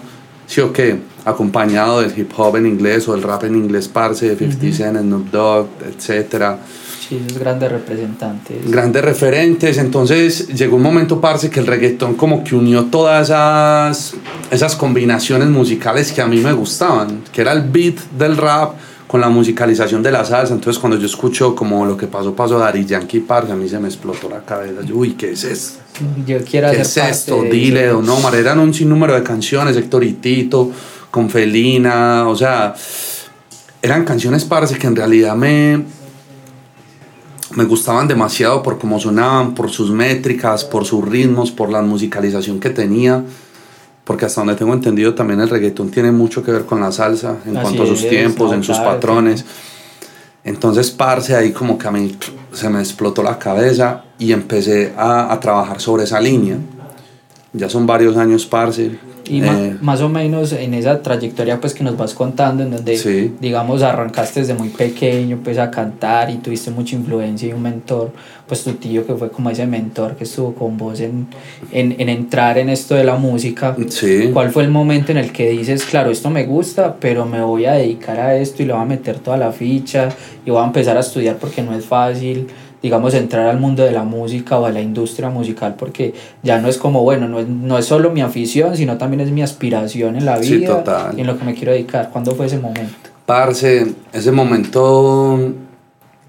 sí 0.47 0.61
o 0.61 0.71
qué, 0.71 1.01
acompañado 1.25 2.03
del 2.03 2.17
hip 2.19 2.31
hop 2.37 2.57
en 2.57 2.67
inglés 2.67 3.09
o 3.09 3.13
del 3.13 3.23
rap 3.23 3.45
en 3.45 3.57
inglés, 3.57 3.89
parce, 3.89 4.29
de 4.29 4.37
50 4.37 4.77
Cent, 4.77 4.99
Snoop 4.99 5.31
Dogg, 5.31 5.69
etcétera 5.89 6.59
Sí, 7.09 7.21
esos 7.27 7.39
grandes 7.39 7.73
representantes. 7.73 8.71
grandes 8.71 9.05
referentes. 9.05 9.77
Entonces 9.79 10.49
llegó 10.49 10.77
un 10.77 10.83
momento, 10.83 11.21
parce, 11.21 11.51
que 11.51 11.61
el 11.61 11.67
reggaetón 11.67 12.15
como 12.15 12.45
que 12.45 12.55
unió 12.55 12.85
todas 12.85 13.29
esas, 13.29 14.15
esas 14.51 14.77
combinaciones 14.77 15.49
musicales 15.49 16.13
que 16.13 16.23
a 16.23 16.27
mí 16.27 16.39
me 16.39 16.53
gustaban, 16.53 17.23
que 17.33 17.41
era 17.41 17.53
el 17.53 17.63
beat 17.63 17.97
del 18.17 18.37
rap 18.37 18.75
con 19.13 19.21
la 19.21 19.29
musicalización 19.29 20.03
de 20.03 20.11
la 20.11 20.25
salsa. 20.25 20.55
Entonces 20.55 20.81
cuando 20.81 20.99
yo 20.99 21.05
escucho 21.05 21.55
como 21.55 21.85
lo 21.85 21.99
que 21.99 22.07
pasó, 22.07 22.35
pasó 22.35 22.59
Daddy 22.59 22.87
Yankee, 22.87 23.21
parce, 23.21 23.53
a 23.53 23.55
mí 23.55 23.69
se 23.69 23.79
me 23.79 23.89
explotó 23.89 24.27
la 24.27 24.41
cabeza. 24.41 24.81
Yo, 24.87 24.97
uy, 24.97 25.13
¿qué 25.13 25.33
es 25.33 25.45
esto? 25.45 25.81
Yo 26.27 26.39
quiero 26.43 26.71
¿Qué 26.71 26.81
hacer 26.81 26.81
es 26.81 26.95
parte 26.95 27.11
esto? 27.11 27.43
de 27.43 27.51
Dile, 27.51 27.91
o 27.91 28.01
no, 28.01 28.19
Mar, 28.21 28.35
eran 28.35 28.59
un 28.59 28.73
sinnúmero 28.73 29.13
de 29.13 29.23
canciones, 29.23 29.77
Héctor 29.77 30.05
y 30.05 30.15
Tito, 30.15 30.71
con 31.11 31.29
Felina, 31.29 32.27
o 32.27 32.35
sea, 32.35 32.75
eran 33.83 34.07
canciones, 34.07 34.47
parce, 34.47 34.79
que 34.79 34.87
en 34.87 34.97
realidad 34.97 35.37
me, 35.37 35.85
me 37.55 37.65
gustaban 37.65 38.09
demasiado 38.09 38.63
por 38.63 38.79
cómo 38.79 38.99
sonaban, 38.99 39.55
por 39.55 39.69
sus 39.69 39.91
métricas, 39.91 40.65
por 40.65 40.87
sus 40.87 41.07
ritmos, 41.07 41.51
por 41.51 41.69
la 41.69 41.83
musicalización 41.83 42.59
que 42.59 42.71
tenía. 42.71 43.23
Porque 44.05 44.25
hasta 44.27 44.41
donde 44.41 44.57
tengo 44.57 44.73
entendido 44.75 45.15
también 45.15 45.41
el 45.41 45.49
reggaetón 45.49 45.91
tiene 45.91 46.11
mucho 46.11 46.43
que 46.43 46.51
ver 46.51 46.65
con 46.65 46.81
la 46.81 46.91
salsa 46.91 47.37
en 47.47 47.57
Así 47.57 47.63
cuanto 47.63 47.83
a 47.85 47.87
sus 47.87 48.03
es, 48.03 48.11
tiempos, 48.11 48.51
no, 48.51 48.57
en 48.57 48.65
sus 48.65 48.77
claro, 48.77 48.95
patrones. 48.95 49.45
Entonces, 50.45 50.91
parce, 50.91 51.37
ahí 51.37 51.53
como 51.53 51.79
que 51.79 51.87
a 51.87 51.93
mí 51.93 52.17
se 52.53 52.69
me 52.69 52.81
explotó 52.81 53.23
la 53.23 53.39
cabeza 53.39 54.05
y 54.19 54.33
empecé 54.33 54.93
a, 54.97 55.33
a 55.33 55.39
trabajar 55.39 55.81
sobre 55.81 56.05
esa 56.05 56.21
línea. 56.21 56.57
Ya 57.53 57.69
son 57.69 57.87
varios 57.87 58.17
años, 58.17 58.45
parce. 58.47 58.99
Y 59.29 59.41
ma- 59.41 59.57
Eh, 59.59 59.77
más 59.81 60.01
o 60.01 60.09
menos 60.09 60.53
en 60.53 60.75
esa 60.75 61.01
trayectoria 61.01 61.61
pues 61.61 61.75
que 61.75 61.85
nos 61.85 61.97
vas 61.97 62.13
contando, 62.15 62.63
en 62.65 62.73
donde 62.73 62.97
Sí. 62.97 63.33
digamos 63.41 63.83
arrancaste 63.83 64.41
desde 64.41 64.55
muy 64.55 64.69
pequeño 64.69 65.39
pues 65.45 65.59
a 65.59 65.71
cantar 65.71 66.29
y 66.31 66.37
tuviste 66.39 66.71
mucha 66.71 66.97
influencia 66.97 67.49
y 67.49 67.53
un 67.53 67.63
mentor, 67.63 68.11
pues 68.49 68.65
tu 68.65 68.73
tío 68.73 69.07
que 69.07 69.15
fue 69.15 69.31
como 69.31 69.49
ese 69.51 69.65
mentor 69.67 70.17
que 70.17 70.25
estuvo 70.25 70.55
con 70.55 70.77
vos 70.77 70.99
en, 71.01 71.29
en, 71.71 71.95
en 71.99 72.09
entrar 72.09 72.59
en 72.59 72.69
esto 72.69 72.95
de 72.97 73.05
la 73.05 73.15
música. 73.17 73.77
sí. 73.89 74.31
¿Cuál 74.33 74.51
fue 74.51 74.65
el 74.65 74.71
momento 74.71 75.13
en 75.13 75.19
el 75.19 75.31
que 75.33 75.51
dices, 75.51 75.85
claro, 75.85 76.11
esto 76.11 76.29
me 76.29 76.45
gusta, 76.45 76.97
pero 76.99 77.25
me 77.25 77.41
voy 77.43 77.67
a 77.67 77.73
dedicar 77.75 78.19
a 78.19 78.37
esto 78.37 78.63
y 78.63 78.67
le 78.67 78.73
voy 78.73 78.83
a 78.83 78.87
meter 78.87 79.19
toda 79.21 79.37
la 79.37 79.53
ficha 79.53 80.09
y 80.45 80.51
voy 80.51 80.61
a 80.63 80.67
empezar 80.67 80.97
a 80.97 81.01
estudiar 81.01 81.37
porque 81.37 81.63
no 81.63 81.75
es 81.75 81.85
fácil, 81.85 82.49
digamos, 82.83 83.15
entrar 83.15 83.47
al 83.47 83.61
mundo 83.61 83.85
de 83.85 83.93
la 83.93 84.03
música 84.03 84.59
o 84.59 84.67
a 84.67 84.71
la 84.73 84.81
industria 84.81 85.31
musical 85.31 85.77
porque 85.79 86.15
ya 86.43 86.61
no 86.61 86.69
es 86.69 86.79
como, 86.79 87.03
bueno, 87.03 87.29
no 87.29 87.39
es, 87.39 87.47
no 87.49 87.79
es 87.79 87.85
solo 87.87 88.11
mi 88.11 88.21
afición, 88.23 88.77
sino 88.77 88.99
también 88.99 89.21
es 89.21 89.31
mi 89.31 89.43
aspiración 89.43 90.17
en 90.17 90.25
la 90.25 90.39
vida 90.39 90.57
Sí, 90.59 90.65
total. 90.67 91.17
y 91.17 91.21
en 91.21 91.27
lo 91.29 91.39
que 91.39 91.45
me 91.45 91.55
quiero 91.55 91.73
dedicar. 91.73 92.11
¿Cuándo 92.11 92.35
fue 92.35 92.47
ese 92.47 92.59
momento? 92.59 92.93
Parce, 93.25 93.87
ese 94.13 94.33
momento 94.33 95.53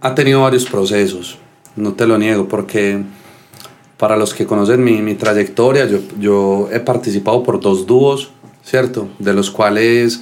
ha 0.01 0.13
tenido 0.15 0.41
varios 0.41 0.65
procesos, 0.65 1.37
no 1.75 1.93
te 1.93 2.05
lo 2.05 2.17
niego, 2.17 2.47
porque 2.47 3.01
para 3.97 4.15
los 4.17 4.33
que 4.33 4.45
conocen 4.45 4.83
mi, 4.83 5.01
mi 5.01 5.15
trayectoria, 5.15 5.85
yo, 5.87 5.99
yo 6.19 6.69
he 6.71 6.79
participado 6.79 7.41
por 7.41 7.59
dos 7.59 7.87
dúos, 7.87 8.31
¿cierto? 8.63 9.07
De 9.17 9.33
los 9.33 9.49
cuales 9.49 10.21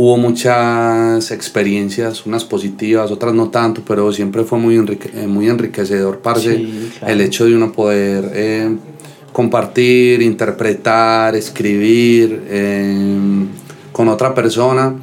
hubo 0.00 0.16
muchas 0.16 1.32
experiencias, 1.32 2.24
unas 2.24 2.44
positivas, 2.44 3.10
otras 3.10 3.34
no 3.34 3.48
tanto, 3.48 3.82
pero 3.84 4.12
siempre 4.12 4.44
fue 4.44 4.56
muy, 4.56 4.76
enrique- 4.76 5.10
eh, 5.12 5.26
muy 5.26 5.48
enriquecedor, 5.48 6.20
parce, 6.20 6.54
Sí, 6.56 6.90
claro. 7.00 7.12
el 7.14 7.20
hecho 7.20 7.46
de 7.46 7.56
uno 7.56 7.72
poder 7.72 8.30
eh, 8.32 8.76
compartir, 9.32 10.22
interpretar, 10.22 11.34
escribir 11.34 12.44
eh, 12.48 13.44
con 13.90 14.06
otra 14.06 14.32
persona. 14.36 14.94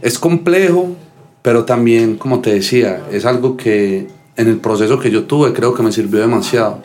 Es 0.00 0.16
complejo, 0.16 0.94
pero 1.42 1.64
también, 1.64 2.14
como 2.14 2.40
te 2.40 2.54
decía, 2.54 3.02
es 3.10 3.24
algo 3.24 3.56
que 3.56 4.06
en 4.36 4.46
el 4.48 4.58
proceso 4.58 5.00
que 5.00 5.10
yo 5.10 5.24
tuve 5.24 5.52
creo 5.52 5.74
que 5.74 5.82
me 5.82 5.90
sirvió 5.90 6.20
demasiado 6.20 6.80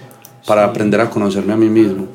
para 0.47 0.63
aprender 0.65 0.99
a 0.99 1.11
conocerme 1.11 1.53
a 1.53 1.57
mí 1.57 1.69
mismo. 1.69 2.07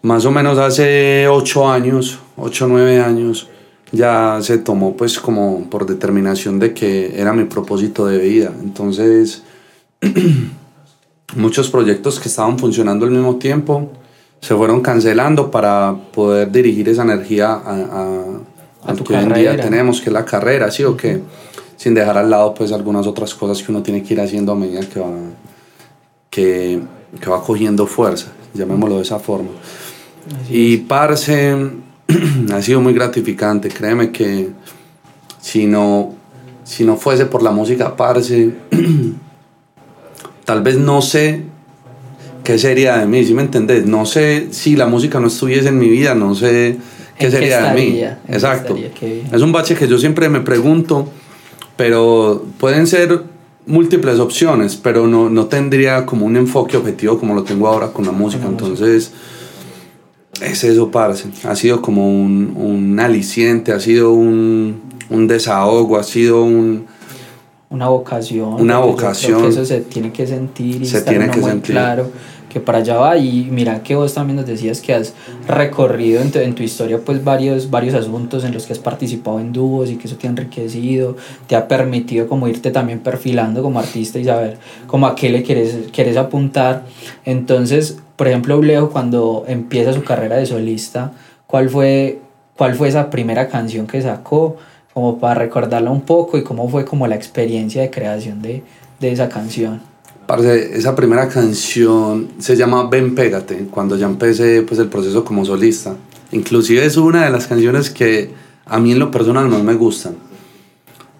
Más 0.00 0.24
o 0.24 0.30
menos 0.30 0.56
hace 0.56 1.28
ocho 1.28 1.68
años, 1.70 2.18
ocho 2.38 2.64
o 2.64 2.68
nueve 2.68 2.98
años, 3.00 3.48
ya 3.94 4.38
se 4.42 4.58
tomó 4.58 4.96
pues 4.96 5.18
como 5.18 5.68
por 5.70 5.86
determinación 5.86 6.58
de 6.58 6.74
que 6.74 7.18
era 7.20 7.32
mi 7.32 7.44
propósito 7.44 8.06
de 8.06 8.18
vida. 8.18 8.52
Entonces, 8.62 9.42
muchos 11.36 11.70
proyectos 11.70 12.20
que 12.20 12.28
estaban 12.28 12.58
funcionando 12.58 13.06
al 13.06 13.12
mismo 13.12 13.36
tiempo 13.36 13.90
se 14.40 14.54
fueron 14.54 14.80
cancelando 14.82 15.50
para 15.50 15.96
poder 16.12 16.50
dirigir 16.50 16.88
esa 16.88 17.02
energía 17.02 17.52
a, 17.52 17.74
a, 18.84 18.90
a 18.92 18.94
que 18.94 19.16
hoy 19.16 19.24
en 19.24 19.32
día 19.32 19.56
tenemos, 19.56 20.00
que 20.00 20.10
es 20.10 20.12
la 20.12 20.24
carrera, 20.24 20.70
¿sí 20.70 20.84
o 20.84 20.96
qué? 20.96 21.20
Sin 21.76 21.94
dejar 21.94 22.18
al 22.18 22.28
lado 22.28 22.52
pues 22.52 22.72
algunas 22.72 23.06
otras 23.06 23.34
cosas 23.34 23.62
que 23.64 23.72
uno 23.72 23.82
tiene 23.82 24.02
que 24.02 24.14
ir 24.14 24.20
haciendo 24.20 24.52
a 24.52 24.54
medida 24.54 24.80
que 24.80 25.00
va, 25.00 25.12
que, 26.28 26.80
que 27.20 27.30
va 27.30 27.42
cogiendo 27.42 27.86
fuerza, 27.86 28.26
llamémoslo 28.52 28.96
de 28.96 29.02
esa 29.02 29.18
forma. 29.18 29.48
y 30.50 30.78
Parce 30.78 31.56
ha 32.52 32.62
sido 32.62 32.80
muy 32.80 32.92
gratificante, 32.92 33.68
créeme 33.68 34.10
que 34.10 34.50
si 35.40 35.66
no, 35.66 36.14
si 36.64 36.84
no 36.84 36.96
fuese 36.96 37.26
por 37.26 37.42
la 37.42 37.50
música 37.50 37.96
Parce, 37.96 38.52
tal 40.44 40.62
vez 40.62 40.76
no 40.78 41.02
sé 41.02 41.42
qué 42.44 42.58
sería 42.58 42.98
de 42.98 43.06
mí, 43.06 43.24
¿sí 43.24 43.34
me 43.34 43.42
entendés? 43.42 43.86
No 43.86 44.06
sé 44.06 44.48
si 44.50 44.76
la 44.76 44.86
música 44.86 45.18
no 45.18 45.28
estuviese 45.28 45.68
en 45.68 45.78
mi 45.78 45.88
vida, 45.88 46.14
no 46.14 46.34
sé 46.34 46.76
qué 47.18 47.30
sería 47.30 47.72
de 47.72 47.74
mí. 47.74 48.00
Exacto. 48.28 48.76
Es 49.32 49.42
un 49.42 49.52
bache 49.52 49.74
que 49.74 49.88
yo 49.88 49.98
siempre 49.98 50.28
me 50.28 50.40
pregunto, 50.40 51.08
pero 51.76 52.44
pueden 52.58 52.86
ser 52.86 53.22
múltiples 53.66 54.18
opciones, 54.18 54.76
pero 54.76 55.06
no, 55.06 55.30
no 55.30 55.46
tendría 55.46 56.04
como 56.04 56.26
un 56.26 56.36
enfoque 56.36 56.76
objetivo 56.76 57.18
como 57.18 57.34
lo 57.34 57.44
tengo 57.44 57.66
ahora 57.66 57.88
con 57.88 58.04
la 58.04 58.12
música. 58.12 58.46
Entonces, 58.46 59.12
es 60.40 60.64
eso, 60.64 60.90
parce. 60.90 61.28
Ha 61.44 61.56
sido 61.56 61.80
como 61.82 62.08
un, 62.08 62.54
un 62.56 63.00
aliciente, 63.00 63.72
ha 63.72 63.80
sido 63.80 64.12
un, 64.12 64.80
un 65.10 65.26
desahogo, 65.26 65.98
ha 65.98 66.04
sido 66.04 66.44
un 66.44 66.86
una 67.70 67.88
vocación. 67.88 68.60
Una 68.60 68.78
vocación. 68.78 69.46
eso 69.46 69.64
se 69.64 69.80
tiene 69.80 70.12
que 70.12 70.26
sentir 70.26 70.82
y 70.82 70.86
se 70.86 71.02
tiene 71.02 71.28
que 71.28 71.40
muy 71.40 71.50
sentir. 71.50 71.72
claro 71.72 72.08
que 72.54 72.60
para 72.60 72.78
allá 72.78 72.94
va 72.98 73.18
y 73.18 73.48
mira 73.50 73.82
que 73.82 73.96
vos 73.96 74.14
también 74.14 74.36
nos 74.36 74.46
decías 74.46 74.80
que 74.80 74.94
has 74.94 75.12
recorrido 75.48 76.22
en 76.22 76.30
tu, 76.30 76.38
en 76.38 76.54
tu, 76.54 76.62
historia 76.62 77.00
pues 77.04 77.24
varios, 77.24 77.68
varios 77.68 77.96
asuntos 77.96 78.44
en 78.44 78.54
los 78.54 78.64
que 78.64 78.72
has 78.72 78.78
participado 78.78 79.40
en 79.40 79.52
dúos 79.52 79.90
y 79.90 79.96
que 79.96 80.06
eso 80.06 80.14
te 80.16 80.28
ha 80.28 80.30
enriquecido, 80.30 81.16
te 81.48 81.56
ha 81.56 81.66
permitido 81.66 82.28
como 82.28 82.46
irte 82.46 82.70
también 82.70 83.00
perfilando 83.00 83.60
como 83.60 83.80
artista 83.80 84.20
y 84.20 84.24
saber 84.24 84.58
como 84.86 85.08
a 85.08 85.16
qué 85.16 85.30
le 85.30 85.42
quieres, 85.42 85.88
quieres 85.92 86.16
apuntar. 86.16 86.84
Entonces, 87.24 87.98
por 88.14 88.28
ejemplo, 88.28 88.62
Leo 88.62 88.90
cuando 88.90 89.44
empieza 89.48 89.92
su 89.92 90.04
carrera 90.04 90.36
de 90.36 90.46
solista, 90.46 91.10
¿cuál 91.48 91.68
fue, 91.68 92.20
cuál 92.56 92.76
fue 92.76 92.86
esa 92.86 93.10
primera 93.10 93.48
canción 93.48 93.88
que 93.88 94.00
sacó? 94.00 94.56
Como 94.92 95.18
para 95.18 95.34
recordarla 95.34 95.90
un 95.90 96.02
poco 96.02 96.38
y 96.38 96.44
cómo 96.44 96.68
fue 96.68 96.84
como 96.84 97.08
la 97.08 97.16
experiencia 97.16 97.82
de 97.82 97.90
creación 97.90 98.42
de, 98.42 98.62
de 99.00 99.10
esa 99.10 99.28
canción 99.28 99.93
esa 100.28 100.94
primera 100.94 101.28
canción 101.28 102.28
se 102.38 102.56
llama 102.56 102.88
Ven 102.88 103.14
Pégate, 103.14 103.66
cuando 103.70 103.96
ya 103.96 104.06
empecé 104.06 104.62
pues, 104.62 104.80
el 104.80 104.88
proceso 104.88 105.24
como 105.24 105.44
solista. 105.44 105.96
Inclusive 106.32 106.84
es 106.84 106.96
una 106.96 107.24
de 107.24 107.30
las 107.30 107.46
canciones 107.46 107.90
que 107.90 108.30
a 108.66 108.78
mí 108.78 108.92
en 108.92 108.98
lo 108.98 109.10
personal 109.10 109.48
más 109.48 109.62
me 109.62 109.74
gustan, 109.74 110.16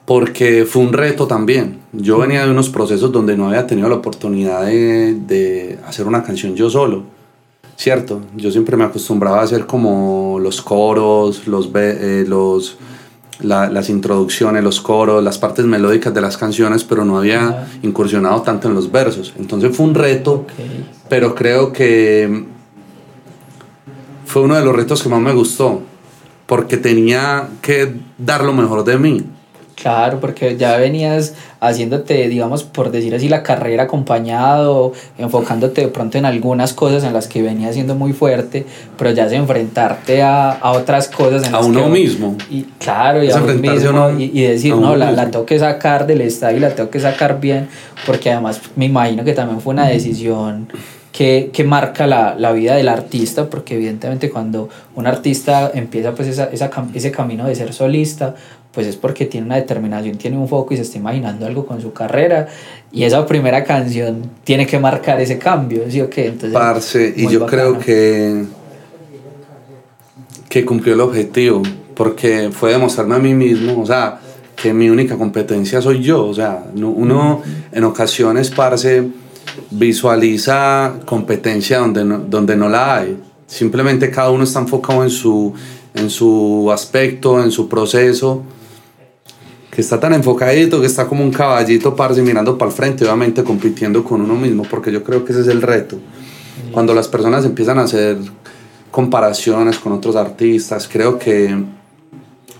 porque 0.06 0.64
fue 0.64 0.82
un 0.82 0.92
reto 0.92 1.26
también. 1.26 1.80
Yo 1.92 2.18
venía 2.18 2.44
de 2.44 2.50
unos 2.50 2.70
procesos 2.70 3.12
donde 3.12 3.37
no 3.37 3.49
había 3.49 3.66
tenido 3.66 3.88
la 3.88 3.96
oportunidad 3.96 4.64
de, 4.64 5.14
de 5.14 5.78
hacer 5.87 6.06
una 6.06 6.23
canción 6.23 6.54
yo 6.56 6.70
solo, 6.70 7.04
¿cierto? 7.76 8.23
Yo 8.37 8.50
siempre 8.50 8.76
me 8.76 8.84
acostumbraba 8.84 9.40
a 9.40 9.44
hacer 9.44 9.66
como 9.66 10.38
los 10.40 10.62
coros, 10.62 11.46
los, 11.46 11.70
eh, 11.75 12.25
los 12.26 12.78
las 13.41 13.88
introducciones, 13.88 14.62
los 14.62 14.81
coros, 14.81 15.23
las 15.23 15.38
partes 15.38 15.64
melódicas 15.64 16.14
de 16.14 16.21
las 16.21 16.37
canciones, 16.37 16.85
pero 16.85 17.05
no 17.05 17.19
había 17.19 17.69
incursionado 17.83 18.43
tanto 18.43 18.69
en 18.69 18.75
los 18.75 18.91
versos. 18.91 19.33
Entonces 19.38 19.76
fue 19.76 19.87
un 19.87 19.95
reto, 19.95 20.47
pero 21.09 21.35
creo 21.35 21.73
que 21.73 22.45
fue 24.26 24.43
uno 24.43 24.57
de 24.57 24.64
los 24.64 24.75
retos 24.75 25.03
que 25.03 25.09
más 25.09 25.21
me 25.21 25.33
gustó, 25.33 25.83
porque 26.47 26.76
tenía 26.76 27.49
que 27.62 27.95
dar 28.19 28.45
lo 28.45 28.53
mejor 28.53 28.85
de 28.85 28.99
mí. 28.99 29.25
Claro, 29.75 30.21
porque 30.21 30.57
ya 30.57 30.76
venías 30.76 31.35
haciéndote, 31.61 32.28
digamos, 32.28 32.62
por 32.62 32.90
decir 32.90 33.14
así, 33.14 33.28
la 33.28 33.43
carrera 33.43 33.85
acompañado, 33.85 34.93
enfocándote 35.19 35.81
de 35.83 35.88
pronto 35.88 36.16
en 36.16 36.26
algunas 36.26 36.73
cosas 36.73 37.02
en 37.04 37.12
las 37.12 37.26
que 37.26 37.43
venías 37.43 37.75
siendo 37.75 37.95
muy 37.95 38.12
fuerte, 38.12 38.66
pero 38.97 39.11
ya 39.11 39.26
es 39.26 39.33
enfrentarte 39.33 40.23
a, 40.23 40.52
a 40.52 40.73
otras 40.73 41.09
cosas. 41.09 41.49
En 41.49 41.54
a 41.54 41.61
uno 41.61 41.88
mismo. 41.88 42.37
Y 42.50 42.62
claro, 42.78 43.23
y 43.25 43.31
a 43.31 43.37
uno 43.37 43.54
mismo. 43.54 44.11
y, 44.19 44.43
decir, 44.43 44.76
no, 44.76 44.95
la, 44.95 45.11
la, 45.11 45.31
tengo 45.31 45.45
que 45.45 45.59
sacar 45.59 46.07
del 46.07 46.21
estadio 46.21 46.59
y 46.59 46.61
la 46.61 46.75
tengo 46.75 46.90
que 46.90 47.00
sacar 47.00 47.40
bien, 47.40 47.69
porque 48.07 48.31
además 48.31 48.61
me 48.76 48.85
imagino 48.85 49.25
que 49.25 49.33
también 49.33 49.61
fue 49.61 49.73
una 49.73 49.88
decisión 49.88 50.69
que, 51.14 51.50
que, 51.52 51.62
marca 51.62 52.07
la, 52.09 52.35
la, 52.37 52.50
vida 52.50 52.75
del 52.75 52.88
artista, 52.88 53.49
porque 53.49 53.76
evidentemente 53.76 54.31
cuando 54.31 54.69
un 54.97 55.07
artista 55.07 55.71
empieza 55.73 56.12
pues 56.12 56.26
esa, 56.26 56.47
esa, 56.47 56.71
ese 56.93 57.12
camino 57.12 57.47
de 57.47 57.54
ser 57.54 57.73
solista, 57.73 58.35
pues 58.75 58.88
es 58.88 58.97
porque 58.97 59.26
tiene 59.26 59.47
una 59.47 59.57
determinación, 59.57 60.16
tiene 60.16 60.37
un 60.37 60.49
foco 60.49 60.75
y 60.75 60.76
se 60.76 60.83
está 60.83 60.99
imaginando 60.99 61.47
algo 61.47 61.64
con 61.64 61.81
su 61.81 61.93
carrera. 61.93 62.49
Y 62.90 63.04
esa 63.04 63.25
primera 63.25 63.62
canción 63.62 64.23
tiene 64.43 64.66
que 64.66 64.78
marcar 64.78 65.21
ese 65.21 65.38
cambio, 65.38 65.85
¿sí 65.88 66.00
o 66.00 66.11
qué? 66.11 66.26
Entonces, 66.26 66.52
Parce, 66.52 67.14
y 67.16 67.28
yo 67.28 67.47
creo 67.47 67.78
que, 67.78 68.45
que 70.49 70.64
cumplió 70.64 70.95
el 70.95 71.00
objetivo, 71.00 71.62
porque 71.95 72.50
fue 72.52 72.73
demostrarme 72.73 73.14
a 73.14 73.19
mí 73.19 73.33
mismo, 73.33 73.81
o 73.81 73.87
sea, 73.87 74.19
que 74.61 74.73
mi 74.73 74.90
única 74.90 75.16
competencia 75.16 75.81
soy 75.81 76.02
yo, 76.02 76.26
o 76.26 76.35
sea, 76.35 76.64
uno 76.75 77.43
en 77.71 77.85
ocasiones, 77.85 78.50
parce, 78.50 79.09
visualiza 79.71 80.95
competencia 81.04 81.78
donde 81.78 82.04
no, 82.04 82.19
donde 82.19 82.57
no 82.57 82.69
la 82.69 82.97
hay. 82.97 83.19
Simplemente 83.47 84.11
cada 84.11 84.31
uno 84.31 84.45
está 84.45 84.59
enfocado 84.59 85.04
en 85.04 85.11
su, 85.11 85.52
en 85.95 86.11
su 86.11 86.71
aspecto, 86.73 87.43
en 87.43 87.52
su 87.52 87.69
proceso 87.69 88.43
que 89.75 89.81
está 89.81 89.99
tan 89.99 90.14
enfocadito, 90.14 90.81
que 90.81 90.87
está 90.87 91.07
como 91.07 91.25
un 91.25 91.33
caballito 91.33 91.97
parce 91.97 92.23
mirando 92.23 92.57
para 92.57 92.71
el 92.71 92.76
frente, 92.76 93.04
obviamente 93.04 93.43
compitiendo 93.43 94.04
con 94.04 94.21
uno 94.21 94.37
mismo, 94.37 94.62
porque 94.71 94.93
yo 94.93 95.02
creo 95.02 95.25
que 95.25 95.33
ese 95.33 95.40
es 95.40 95.49
el 95.49 95.62
reto. 95.62 95.99
Cuando 96.71 96.95
las 96.95 97.09
personas 97.09 97.45
empiezan 97.45 97.78
a 97.81 97.83
hacer 97.83 98.19
comparaciones 98.93 99.78
con 99.78 99.93
otros 99.93 100.14
artistas, 100.14 100.88
creo 100.90 101.19
que 101.19 101.57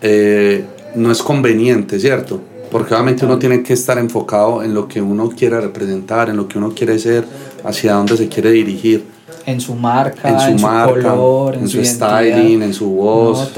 eh, 0.01 0.65
no 0.97 1.13
es 1.13 1.23
conveniente, 1.23 2.01
¿cierto? 2.01 2.41
Porque 2.71 2.95
obviamente 2.95 3.25
uno 3.25 3.39
tiene 3.39 3.63
que 3.63 3.75
estar 3.75 3.97
enfocado 3.99 4.65
en 4.65 4.75
lo 4.75 4.89
que 4.89 5.01
uno 5.01 5.31
quiere 5.31 5.61
representar, 5.61 6.29
en 6.31 6.37
lo 6.37 6.49
que 6.49 6.59
uno 6.59 6.75
quiere 6.75 6.99
ser, 6.99 7.25
hacia 7.63 7.95
dónde 7.95 8.17
se 8.17 8.29
quiere 8.29 8.51
dirigir 8.51 9.14
en 9.47 9.61
su 9.61 9.75
marca, 9.75 10.29
en 10.29 10.59
su, 10.59 10.67
color, 10.67 11.55
en, 11.55 11.69
su, 11.69 11.85
styling, 11.85 12.63
en 12.63 12.75
su 12.75 12.91
voz, 12.91 13.53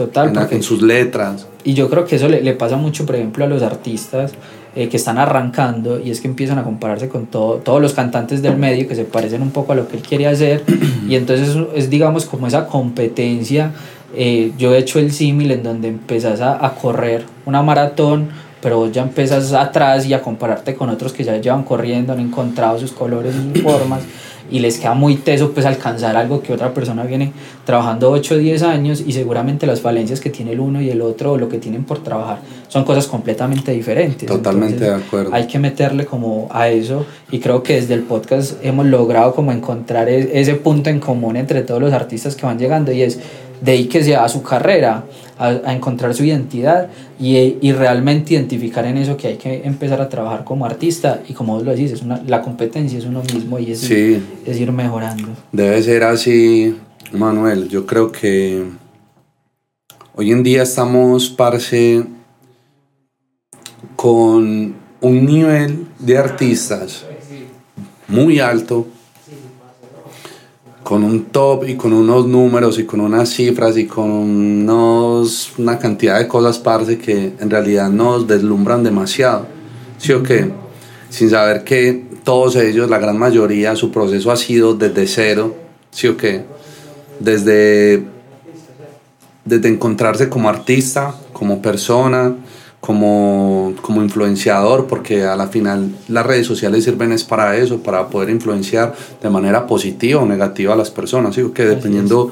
en, 0.51 0.63
sus 0.63 0.83
letras. 0.83 1.47
Y 1.65 1.75
yo 1.75 1.89
creo 1.91 2.05
que 2.05 2.17
eso 2.17 2.29
le, 2.29 2.43
le 2.43 2.53
pasa 2.55 2.77
mucho, 2.77 3.07
por 3.07 3.17
ejemplo, 3.17 3.45
a 3.45 3.49
los 3.49 3.63
artistas 3.63 4.33
eh, 4.75 4.91
que 4.91 4.99
están 4.99 5.17
arrancando 5.17 5.99
y 5.99 6.11
es 6.11 6.21
que 6.21 6.29
empiezan 6.29 6.59
a 6.59 6.63
compararse 6.65 7.09
con 7.09 7.27
todo, 7.27 7.57
todos 7.57 7.81
los 7.81 7.95
cantantes 7.95 8.43
del 8.43 8.59
medio 8.59 8.87
que 8.87 8.95
se 8.95 9.05
parecen 9.05 9.41
un 9.41 9.51
poco 9.51 9.73
a 9.73 9.75
lo 9.75 9.89
que 9.89 9.97
él 9.97 10.03
quiere 10.03 10.27
hacer 10.27 10.65
y 11.09 11.15
entonces 11.15 11.57
es, 11.75 11.89
digamos 11.89 12.27
como 12.27 12.47
esa 12.47 12.67
competencia. 12.67 13.73
Eh, 14.15 14.53
yo 14.59 14.75
he 14.75 14.79
hecho 14.79 14.99
el 14.99 15.13
símil 15.13 15.51
en 15.51 15.63
donde 15.63 15.89
empezás 15.89 16.41
a, 16.41 16.65
a 16.65 16.75
correr 16.75 17.25
una 17.47 17.63
maratón 17.63 18.29
pero 18.61 18.91
ya 18.91 19.03
empiezas 19.03 19.53
atrás 19.53 20.07
y 20.07 20.13
a 20.13 20.21
compararte 20.21 20.75
con 20.75 20.91
otros 20.91 21.13
que 21.13 21.25
ya 21.25 21.37
llevan 21.39 21.63
corriendo, 21.63 22.13
han 22.13 22.21
encontrado 22.21 22.79
sus 22.79 22.93
colores 22.93 23.35
y 23.35 23.55
sus 23.55 23.63
formas 23.63 24.01
y 24.51 24.61
les 24.61 24.79
queda 24.79 24.95
muy 24.95 25.17
teso 25.17 25.53
pues 25.53 25.67
alcanzar 25.67 26.17
algo 26.17 26.43
que 26.43 26.53
otra 26.53 26.73
persona 26.73 27.05
viene 27.05 27.33
trabajando 27.65 28.11
8 28.11 28.35
o 28.35 28.39
10 28.39 28.63
años 28.63 29.03
y 29.07 29.13
seguramente 29.13 29.67
las 29.67 29.81
falencias 29.81 30.21
que 30.21 30.31
tiene 30.31 30.53
el 30.53 30.61
uno 30.61 30.81
y 30.81 30.91
el 30.91 31.03
otro 31.03 31.33
o 31.33 31.39
lo 31.39 31.49
que 31.49 31.59
tienen 31.59 31.85
por 31.85 32.03
trabajar 32.03 32.39
son 32.69 32.85
cosas 32.85 33.07
completamente 33.07 33.73
diferentes. 33.73 34.29
Totalmente 34.29 34.85
de 34.85 34.95
acuerdo. 34.95 35.31
Hay 35.33 35.47
que 35.47 35.59
meterle 35.59 36.07
como 36.07 36.49
a 36.51 36.69
eso 36.69 37.07
y 37.31 37.39
creo 37.39 37.63
que 37.63 37.75
desde 37.75 37.95
el 37.95 38.03
podcast 38.03 38.63
hemos 38.63 38.87
logrado 38.87 39.35
como 39.35 39.53
encontrar 39.53 40.09
e-, 40.09 40.41
ese 40.41 40.55
punto 40.55 40.91
en 40.91 41.01
común 41.01 41.37
entre 41.37 41.63
todos 41.63 41.81
los 41.81 41.93
artistas 41.93 42.37
que 42.37 42.47
van 42.47 42.59
llegando 42.59 42.93
y 42.93 43.03
es 43.03 43.19
de 43.61 43.73
ahí 43.73 43.87
que 43.87 44.03
sea 44.03 44.25
a 44.25 44.29
su 44.29 44.43
carrera, 44.43 45.05
a, 45.39 45.47
a 45.49 45.75
encontrar 45.75 46.15
su 46.15 46.25
identidad 46.25 46.89
y, 47.19 47.57
y, 47.61 47.73
realmente 47.73 48.35
identificar 48.35 48.85
en 48.87 48.99
eso 48.99 49.17
que 49.17 49.29
hay 49.29 49.37
que 49.37 49.63
empezar 49.65 50.01
a 50.01 50.09
trabajar 50.09 50.45
como 50.45 50.65
artista 50.65 51.23
y 51.29 51.33
como 51.33 51.55
vos 51.55 51.65
lo 51.65 51.71
decís, 51.71 51.93
es 51.93 52.03
una, 52.03 52.23
la 52.27 52.43
competencia 52.43 52.99
es 52.99 53.05
uno 53.05 53.23
mismo 53.23 53.59
y 53.59 53.73
es, 53.73 53.91
es 53.91 54.61
ir 54.61 54.73
mejorando. 54.73 55.29
Debe 55.53 55.83
ser 55.83 56.05
así, 56.05 56.77
Manuel. 57.13 57.69
Yo 57.69 57.87
creo 57.87 58.13
que 58.13 58.65
hoy 60.15 60.33
en 60.33 60.43
día 60.43 60.63
estamos, 60.63 61.31
parce, 61.31 62.05
con 63.95 64.75
un 65.01 65.27
nivel 65.27 65.87
de 65.99 66.19
artistas 66.19 67.05
muy 68.09 68.41
alto 68.41 68.87
con 70.87 71.03
un 71.03 71.25
top 71.33 71.65
y 71.67 71.75
con 71.75 71.93
unos 71.93 72.29
números 72.29 72.79
y 72.79 72.85
con 72.85 73.01
unas 73.01 73.29
cifras 73.31 73.77
y 73.77 73.87
con 73.87 74.09
unos, 74.09 75.53
una 75.59 75.81
cantidad 75.81 76.17
de 76.17 76.29
cosas, 76.29 76.61
parce, 76.61 76.97
que 76.97 77.33
en 77.41 77.51
realidad 77.51 77.91
nos 77.91 78.29
deslumbran 78.29 78.85
demasiado. 78.85 79.49
¿Sí 79.99 80.13
o 80.13 80.23
qué? 80.23 80.49
Sin 81.11 81.29
saber 81.29 81.65
que 81.65 82.05
todos 82.23 82.55
ellos, 82.55 82.89
la 82.89 83.01
gran 83.01 83.19
mayoría, 83.19 83.75
su 83.75 83.91
proceso 83.91 84.31
ha 84.31 84.37
sido 84.37 84.75
desde 84.75 85.09
cero, 85.09 85.57
¿sí 85.91 86.07
o 86.07 86.17
qué? 86.17 86.45
Desde, 87.19 88.05
desde 89.45 89.69
encontrarse 89.69 90.29
como 90.29 90.49
artista, 90.49 91.17
como 91.33 91.61
persona, 91.61 92.37
como, 92.87 93.75
como 93.83 94.01
influenciador, 94.01 94.87
porque 94.87 95.25
a 95.25 95.35
la 95.35 95.49
final 95.49 95.91
las 96.07 96.25
redes 96.25 96.47
sociales 96.47 96.85
sirven 96.85 97.11
es 97.11 97.25
para 97.25 97.57
eso, 97.57 97.83
para 97.83 98.07
poder 98.07 98.31
influenciar 98.31 98.95
de 99.21 99.29
manera 99.29 99.67
positiva 99.67 100.23
o 100.23 100.27
negativa 100.27 100.73
a 100.73 100.77
las 100.77 100.93
personas, 100.93 101.35
¿sí? 101.35 101.43
que 101.53 101.65
dependiendo 101.65 102.31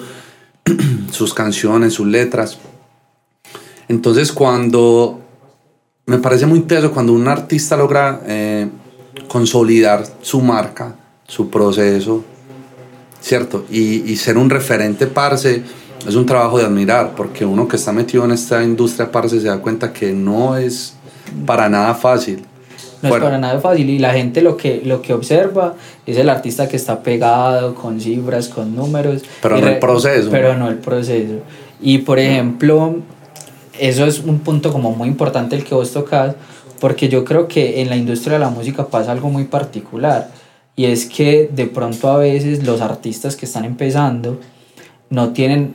sus 1.11 1.35
canciones, 1.35 1.95
sus 1.95 2.07
letras. 2.07 2.59
Entonces 3.89 4.31
cuando, 4.31 5.19
me 6.07 6.19
parece 6.19 6.47
muy 6.47 6.61
interesante 6.61 6.95
cuando 6.95 7.15
un 7.15 7.27
artista 7.27 7.77
logra 7.77 8.21
eh, 8.25 8.69
consolidar 9.27 10.07
su 10.23 10.41
marca, 10.41 10.95
su 11.27 11.51
proceso, 11.51 12.23
¿cierto? 13.21 13.65
Y, 13.73 14.09
y 14.09 14.17
ser 14.19 14.39
un 14.39 14.49
referente, 14.49 15.09
parce, 15.09 15.65
es 16.07 16.15
un 16.15 16.27
trabajo 16.27 16.59
de 16.59 16.65
admirar, 16.65 17.15
porque 17.17 17.45
uno 17.45 17.67
que 17.67 17.77
está 17.77 17.93
metido 17.93 18.25
en 18.25 18.33
esta 18.33 18.63
industria, 18.63 19.11
parce, 19.11 19.41
se 19.41 19.47
da 19.47 19.59
cuenta 19.59 19.93
que 19.93 20.13
no 20.13 20.57
es 20.57 20.95
para 21.47 21.69
nada 21.69 21.95
fácil. 21.95 22.45
No 23.03 23.15
es 23.15 23.23
para 23.23 23.39
nada 23.39 23.61
fácil 23.61 23.91
y 23.91 23.99
la 23.99 24.15
gente 24.15 24.41
lo 24.41 24.57
que, 24.57 24.81
lo 24.85 25.03
que 25.03 25.13
observa 25.13 25.75
es 26.07 26.17
el 26.17 26.31
artista 26.31 26.69
que 26.69 26.77
está 26.77 27.03
pegado 27.03 27.75
con 27.75 28.01
cifras, 28.01 28.49
con 28.49 28.75
números. 28.75 29.23
Pero 29.43 29.59
no 29.59 29.69
el 29.69 29.79
proceso. 29.79 30.31
Pero 30.31 30.57
no 30.57 30.69
el 30.69 30.77
proceso. 30.77 31.35
Y 31.81 31.99
por 31.99 32.19
ejemplo, 32.19 32.97
eso 33.79 34.07
es 34.07 34.21
un 34.21 34.39
punto 34.39 34.73
como 34.73 34.93
muy 34.93 35.09
importante 35.09 35.55
el 35.57 35.65
que 35.65 35.75
vos 35.75 35.93
tocas, 35.93 36.35
porque 36.81 37.09
yo 37.09 37.25
creo 37.25 37.47
que 37.47 37.83
en 37.83 37.91
la 37.91 37.97
industria 37.97 38.35
de 38.35 38.39
la 38.39 38.51
música 38.51 38.87
pasa 38.87 39.13
algo 39.13 39.29
muy 39.29 39.45
particular 39.45 40.31
y 40.77 40.87
es 40.87 41.07
que 41.07 41.49
de 41.53 41.67
pronto 41.67 42.11
a 42.11 42.19
veces 42.19 42.65
los 42.65 42.81
artistas 42.81 43.37
que 43.37 43.47
están 43.47 43.65
empezando 43.65 44.41
no 45.11 45.33
tienen 45.33 45.75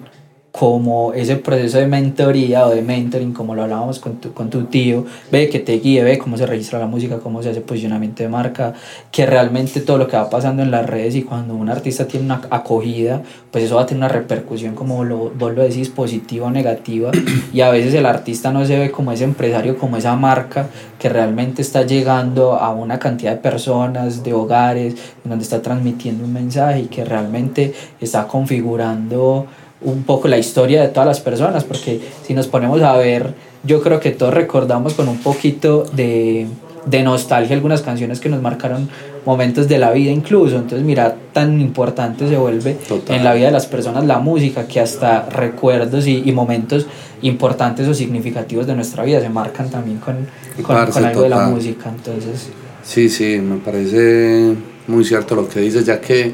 como 0.51 1.13
ese 1.13 1.35
proceso 1.35 1.77
de 1.77 1.85
mentoría 1.85 2.65
o 2.65 2.69
de 2.69 2.81
mentoring, 2.81 3.33
como 3.33 3.53
lo 3.53 3.63
hablábamos 3.63 3.99
con 3.99 4.17
tu, 4.17 4.33
con 4.33 4.49
tu 4.49 4.63
tío, 4.63 5.05
ve 5.31 5.47
que 5.47 5.59
te 5.59 5.73
guíe, 5.79 6.03
ve 6.03 6.17
cómo 6.17 6.37
se 6.37 6.45
registra 6.45 6.79
la 6.79 6.87
música, 6.87 7.19
cómo 7.19 7.43
se 7.43 7.49
hace 7.49 7.61
posicionamiento 7.61 8.23
de 8.23 8.29
marca, 8.29 8.73
que 9.11 9.25
realmente 9.25 9.79
todo 9.81 9.99
lo 9.99 10.07
que 10.07 10.17
va 10.17 10.29
pasando 10.29 10.63
en 10.63 10.71
las 10.71 10.87
redes 10.87 11.15
y 11.15 11.21
cuando 11.21 11.55
un 11.55 11.69
artista 11.69 12.07
tiene 12.07 12.25
una 12.25 12.41
acogida, 12.49 13.21
pues 13.51 13.65
eso 13.65 13.75
va 13.75 13.83
a 13.83 13.85
tener 13.85 13.99
una 13.99 14.07
repercusión, 14.09 14.73
como 14.73 15.03
lo, 15.03 15.29
vos 15.29 15.53
lo 15.53 15.61
decís, 15.61 15.89
positiva 15.89 16.47
o 16.47 16.51
negativa, 16.51 17.11
y 17.53 17.61
a 17.61 17.69
veces 17.69 17.93
el 17.93 18.07
artista 18.07 18.51
no 18.51 18.65
se 18.65 18.77
ve 18.77 18.91
como 18.91 19.11
ese 19.11 19.25
empresario, 19.25 19.77
como 19.77 19.97
esa 19.97 20.15
marca 20.15 20.67
que 20.97 21.09
realmente 21.09 21.61
está 21.61 21.83
llegando 21.83 22.55
a 22.55 22.71
una 22.71 22.97
cantidad 22.97 23.31
de 23.31 23.37
personas, 23.37 24.23
de 24.23 24.33
hogares, 24.33 24.95
donde 25.23 25.43
está 25.43 25.61
transmitiendo 25.61 26.25
un 26.25 26.33
mensaje 26.33 26.81
y 26.81 26.85
que 26.85 27.05
realmente 27.05 27.73
está 28.01 28.27
configurando 28.27 29.47
un 29.81 30.03
poco 30.03 30.27
la 30.27 30.37
historia 30.37 30.81
de 30.81 30.89
todas 30.89 31.07
las 31.07 31.19
personas, 31.19 31.63
porque 31.63 32.01
si 32.25 32.33
nos 32.33 32.47
ponemos 32.47 32.81
a 32.81 32.97
ver, 32.97 33.33
yo 33.63 33.81
creo 33.81 33.99
que 33.99 34.11
todos 34.11 34.33
recordamos 34.33 34.93
con 34.93 35.07
un 35.07 35.19
poquito 35.19 35.83
de, 35.93 36.47
de 36.85 37.03
nostalgia 37.03 37.55
algunas 37.55 37.81
canciones 37.81 38.19
que 38.19 38.29
nos 38.29 38.41
marcaron 38.41 38.89
momentos 39.25 39.67
de 39.67 39.77
la 39.77 39.91
vida 39.91 40.11
incluso, 40.11 40.55
entonces 40.55 40.85
mira, 40.85 41.15
tan 41.33 41.59
importante 41.61 42.27
se 42.27 42.37
vuelve 42.37 42.77
en 43.09 43.23
la 43.23 43.33
vida 43.33 43.47
de 43.47 43.51
las 43.51 43.67
personas 43.67 44.05
la 44.05 44.19
música, 44.19 44.67
que 44.67 44.79
hasta 44.79 45.29
recuerdos 45.29 46.07
y, 46.07 46.23
y 46.25 46.31
momentos 46.31 46.87
importantes 47.21 47.87
o 47.87 47.93
significativos 47.93 48.65
de 48.65 48.75
nuestra 48.75 49.03
vida 49.03 49.19
se 49.19 49.29
marcan 49.29 49.69
también 49.69 49.97
con, 49.99 50.15
con, 50.63 50.85
con 50.87 51.05
algo 51.05 51.21
de 51.21 51.29
la 51.29 51.47
música, 51.47 51.89
entonces... 51.89 52.49
Sí, 52.81 53.09
sí, 53.09 53.37
me 53.37 53.57
parece 53.57 54.55
muy 54.87 55.03
cierto 55.03 55.35
lo 55.35 55.47
que 55.47 55.59
dices, 55.59 55.85
ya 55.85 55.99
que 56.01 56.33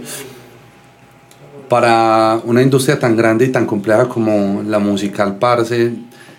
para 1.67 2.39
una 2.45 2.61
industria 2.61 2.99
tan 2.99 3.15
grande 3.15 3.45
y 3.45 3.49
tan 3.49 3.65
compleja 3.65 4.07
como 4.07 4.63
la 4.63 4.79
musical, 4.79 5.37
parce, 5.37 5.93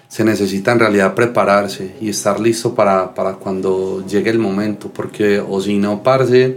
se 0.08 0.24
necesita 0.24 0.72
en 0.72 0.78
realidad 0.78 1.14
prepararse 1.14 1.96
y 2.00 2.08
estar 2.08 2.38
listo 2.40 2.74
para, 2.74 3.14
para 3.14 3.32
cuando 3.34 4.04
llegue 4.06 4.30
el 4.30 4.38
momento, 4.38 4.90
porque 4.92 5.40
o 5.40 5.60
si 5.60 5.78
no, 5.78 6.02
parce, 6.02 6.56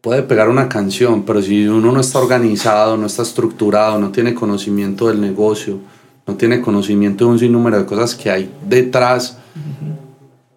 puede 0.00 0.22
pegar 0.22 0.48
una 0.48 0.68
canción, 0.68 1.24
pero 1.24 1.40
si 1.40 1.66
uno 1.66 1.92
no 1.92 2.00
está 2.00 2.18
organizado, 2.18 2.96
no 2.96 3.06
está 3.06 3.22
estructurado, 3.22 3.98
no 3.98 4.10
tiene 4.10 4.34
conocimiento 4.34 5.08
del 5.08 5.20
negocio, 5.20 5.78
no 6.26 6.34
tiene 6.34 6.60
conocimiento 6.60 7.24
de 7.24 7.30
un 7.30 7.38
sinnúmero 7.38 7.78
de 7.78 7.86
cosas 7.86 8.14
que 8.14 8.30
hay 8.30 8.50
detrás 8.66 9.38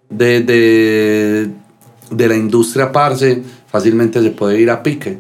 de, 0.10 0.42
de, 0.42 1.52
de 2.12 2.28
la 2.28 2.36
industria, 2.36 2.92
parce, 2.92 3.44
fácilmente 3.78 4.24
se 4.24 4.32
puede 4.32 4.60
ir 4.60 4.72
a 4.72 4.82
pique. 4.82 5.20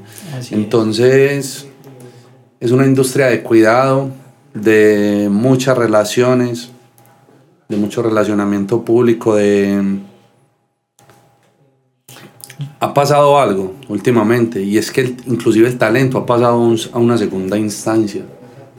Entonces, 0.49 1.67
es. 2.59 2.71
una 2.71 2.87
industria 2.87 3.27
de 3.27 3.43
cuidado, 3.43 4.09
de 4.55 5.27
muchas 5.29 5.77
relaciones, 5.77 6.69
de 7.69 7.77
mucho 7.77 8.01
relacionamiento 8.01 8.83
público, 8.83 9.35
de... 9.35 9.99
Ha 12.79 12.93
pasado 12.95 13.39
algo 13.39 13.75
últimamente 13.89 14.63
y 14.63 14.79
es 14.79 14.89
que 14.91 15.15
inclusive 15.27 15.67
el 15.67 15.77
talento 15.77 16.17
ha 16.17 16.25
pasado 16.25 16.75
a 16.93 16.97
una 16.97 17.17
segunda 17.19 17.55
instancia. 17.59 18.23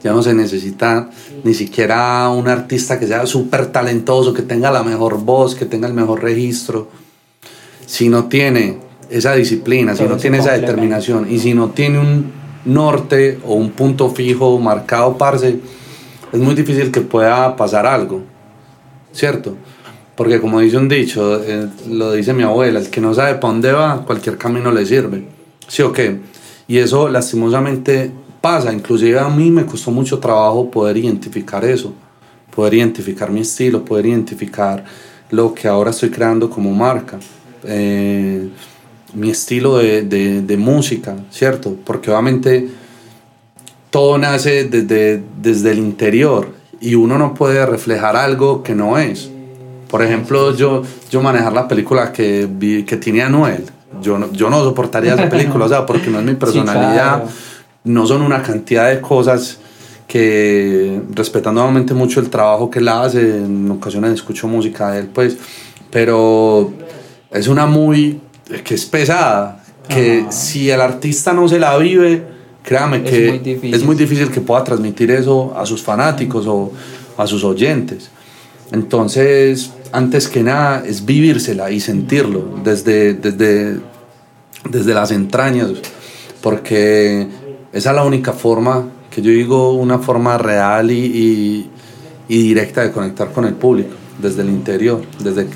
Ya 0.02 0.12
no 0.12 0.22
se 0.24 0.34
necesita 0.34 1.10
ni 1.44 1.54
siquiera 1.54 2.28
un 2.30 2.48
artista 2.48 2.98
que 2.98 3.06
sea 3.06 3.26
súper 3.26 3.66
talentoso, 3.66 4.34
que 4.34 4.42
tenga 4.42 4.72
la 4.72 4.82
mejor 4.82 5.20
voz, 5.20 5.54
que 5.54 5.66
tenga 5.66 5.86
el 5.86 5.94
mejor 5.94 6.22
registro. 6.22 6.88
Si 7.86 8.08
no 8.08 8.24
tiene 8.24 8.87
esa 9.10 9.34
disciplina, 9.34 9.94
si 9.94 10.04
no 10.04 10.16
tiene 10.16 10.38
esa 10.38 10.52
determinación 10.52 11.30
y 11.30 11.38
si 11.38 11.54
no 11.54 11.70
tiene 11.70 11.98
un 11.98 12.32
norte 12.64 13.38
o 13.46 13.54
un 13.54 13.70
punto 13.70 14.10
fijo 14.10 14.58
marcado, 14.58 15.16
parce, 15.16 15.58
es 16.32 16.38
muy 16.38 16.54
difícil 16.54 16.90
que 16.90 17.00
pueda 17.00 17.56
pasar 17.56 17.86
algo, 17.86 18.22
¿cierto? 19.12 19.56
Porque 20.14 20.40
como 20.40 20.60
dice 20.60 20.76
un 20.76 20.88
dicho, 20.88 21.42
eh, 21.42 21.68
lo 21.88 22.12
dice 22.12 22.34
mi 22.34 22.42
abuela, 22.42 22.80
el 22.80 22.90
que 22.90 23.00
no 23.00 23.14
sabe 23.14 23.36
para 23.36 23.52
dónde 23.52 23.72
va, 23.72 24.04
cualquier 24.04 24.36
camino 24.36 24.70
le 24.72 24.84
sirve, 24.84 25.24
¿sí 25.66 25.82
o 25.82 25.92
qué? 25.92 26.18
Y 26.66 26.78
eso 26.78 27.08
lastimosamente 27.08 28.10
pasa, 28.40 28.72
inclusive 28.72 29.18
a 29.18 29.28
mí 29.28 29.50
me 29.50 29.64
costó 29.64 29.90
mucho 29.90 30.18
trabajo 30.18 30.70
poder 30.70 30.96
identificar 30.98 31.64
eso, 31.64 31.94
poder 32.54 32.74
identificar 32.74 33.30
mi 33.30 33.40
estilo, 33.40 33.84
poder 33.84 34.06
identificar 34.06 34.84
lo 35.30 35.54
que 35.54 35.68
ahora 35.68 35.90
estoy 35.90 36.10
creando 36.10 36.50
como 36.50 36.72
marca. 36.72 37.18
Eh, 37.64 38.48
mi 39.14 39.30
estilo 39.30 39.78
de, 39.78 40.02
de, 40.02 40.42
de, 40.42 40.56
música, 40.56 41.16
¿cierto? 41.30 41.76
Porque 41.84 42.10
obviamente 42.10 42.68
todo 43.90 44.18
nace 44.18 44.64
desde, 44.64 45.22
desde 45.40 45.70
el 45.72 45.78
interior 45.78 46.54
y 46.80 46.94
uno 46.94 47.18
no 47.18 47.34
puede 47.34 47.64
reflejar 47.64 48.16
algo 48.16 48.62
que 48.62 48.74
no 48.74 48.98
es. 48.98 49.30
Por 49.88 50.02
ejemplo, 50.02 50.54
yo, 50.54 50.82
yo 51.10 51.22
manejar 51.22 51.52
la 51.52 51.66
película 51.66 52.12
que, 52.12 52.46
vi, 52.50 52.84
que 52.84 52.98
tiene 52.98 53.22
Anuel, 53.22 53.64
yo 54.02 54.18
no, 54.18 54.30
yo 54.32 54.50
no 54.50 54.62
soportaría 54.62 55.14
esa 55.14 55.28
película, 55.28 55.64
o 55.64 55.68
sea, 55.68 55.86
porque 55.86 56.10
no 56.10 56.18
es 56.18 56.24
mi 56.24 56.34
personalidad, 56.34 57.24
no 57.84 58.06
son 58.06 58.22
una 58.22 58.42
cantidad 58.42 58.90
de 58.90 59.00
cosas 59.00 59.58
que, 60.06 61.00
respetando 61.14 61.62
obviamente 61.62 61.94
mucho 61.94 62.20
el 62.20 62.28
trabajo 62.28 62.70
que 62.70 62.80
él 62.80 62.88
hace, 62.88 63.38
en 63.38 63.70
ocasiones 63.70 64.12
escucho 64.12 64.46
música 64.46 64.90
de 64.90 65.00
él, 65.00 65.06
pues, 65.06 65.38
pero 65.90 66.72
es 67.30 67.48
una 67.48 67.66
muy 67.66 68.20
que 68.64 68.74
es 68.74 68.86
pesada, 68.86 69.64
que 69.88 70.26
si 70.30 70.70
el 70.70 70.80
artista 70.80 71.32
no 71.32 71.48
se 71.48 71.58
la 71.58 71.76
vive, 71.76 72.22
créame 72.62 73.02
que 73.02 73.60
es 73.62 73.84
muy 73.84 73.96
difícil 73.96 74.30
que 74.30 74.40
pueda 74.40 74.64
transmitir 74.64 75.10
eso 75.10 75.54
a 75.56 75.64
sus 75.64 75.82
fanáticos 75.82 76.46
o 76.46 76.72
a 77.16 77.26
sus 77.26 77.44
oyentes. 77.44 78.10
Entonces, 78.72 79.70
antes 79.92 80.28
que 80.28 80.42
nada, 80.42 80.84
es 80.86 81.04
vivírsela 81.04 81.70
y 81.70 81.80
sentirlo 81.80 82.60
desde, 82.62 83.14
desde, 83.14 83.80
desde 84.68 84.94
las 84.94 85.10
entrañas, 85.10 85.70
porque 86.42 87.26
esa 87.72 87.90
es 87.90 87.96
la 87.96 88.04
única 88.04 88.32
forma, 88.32 88.88
que 89.10 89.22
yo 89.22 89.30
digo, 89.30 89.72
una 89.72 89.98
forma 89.98 90.36
real 90.36 90.90
y, 90.90 91.06
y, 91.06 91.70
y 92.28 92.42
directa 92.42 92.82
de 92.82 92.92
conectar 92.92 93.32
con 93.32 93.46
el 93.46 93.54
público, 93.54 93.94
desde 94.20 94.42
el 94.42 94.50
interior, 94.50 95.00
desde 95.18 95.46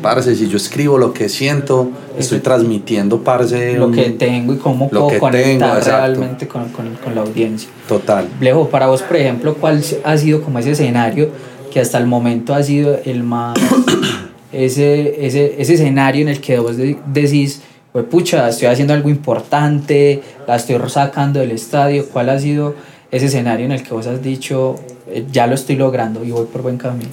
parce, 0.00 0.34
si 0.34 0.48
yo 0.48 0.56
escribo 0.56 0.98
lo 0.98 1.12
que 1.12 1.28
siento, 1.28 1.90
estoy 2.18 2.40
transmitiendo, 2.40 3.22
parce, 3.22 3.76
lo 3.76 3.90
que 3.90 4.10
tengo 4.10 4.54
y 4.54 4.56
cómo 4.56 4.88
puedo 4.88 5.18
conectar 5.18 5.82
realmente 5.84 6.48
con, 6.48 6.68
con, 6.70 6.94
con, 6.96 7.14
la 7.14 7.22
audiencia. 7.22 7.68
Total. 7.88 8.28
Blejo, 8.38 8.68
para 8.68 8.86
vos, 8.86 9.02
por 9.02 9.16
ejemplo, 9.16 9.54
¿cuál 9.54 9.82
ha 10.04 10.16
sido 10.16 10.42
como 10.42 10.58
ese 10.58 10.72
escenario 10.72 11.30
que 11.72 11.80
hasta 11.80 11.98
el 11.98 12.06
momento 12.06 12.54
ha 12.54 12.62
sido 12.62 12.98
el 13.04 13.22
más, 13.22 13.58
ese, 14.52 15.26
ese, 15.26 15.60
ese 15.60 15.74
escenario 15.74 16.22
en 16.22 16.28
el 16.28 16.40
que 16.40 16.58
vos 16.58 16.76
decís, 16.76 17.62
pues 17.92 18.04
pucha, 18.04 18.48
estoy 18.48 18.68
haciendo 18.68 18.94
algo 18.94 19.08
importante, 19.08 20.22
la 20.46 20.56
estoy 20.56 20.76
sacando 20.88 21.40
del 21.40 21.52
estadio? 21.52 22.06
¿Cuál 22.08 22.30
ha 22.30 22.38
sido 22.38 22.74
ese 23.10 23.26
escenario 23.26 23.66
en 23.66 23.72
el 23.72 23.82
que 23.82 23.94
vos 23.94 24.06
has 24.06 24.22
dicho, 24.22 24.76
eh, 25.08 25.26
ya 25.30 25.46
lo 25.46 25.54
estoy 25.54 25.76
logrando 25.76 26.24
y 26.24 26.30
voy 26.30 26.46
por 26.46 26.62
buen 26.62 26.76
camino? 26.76 27.10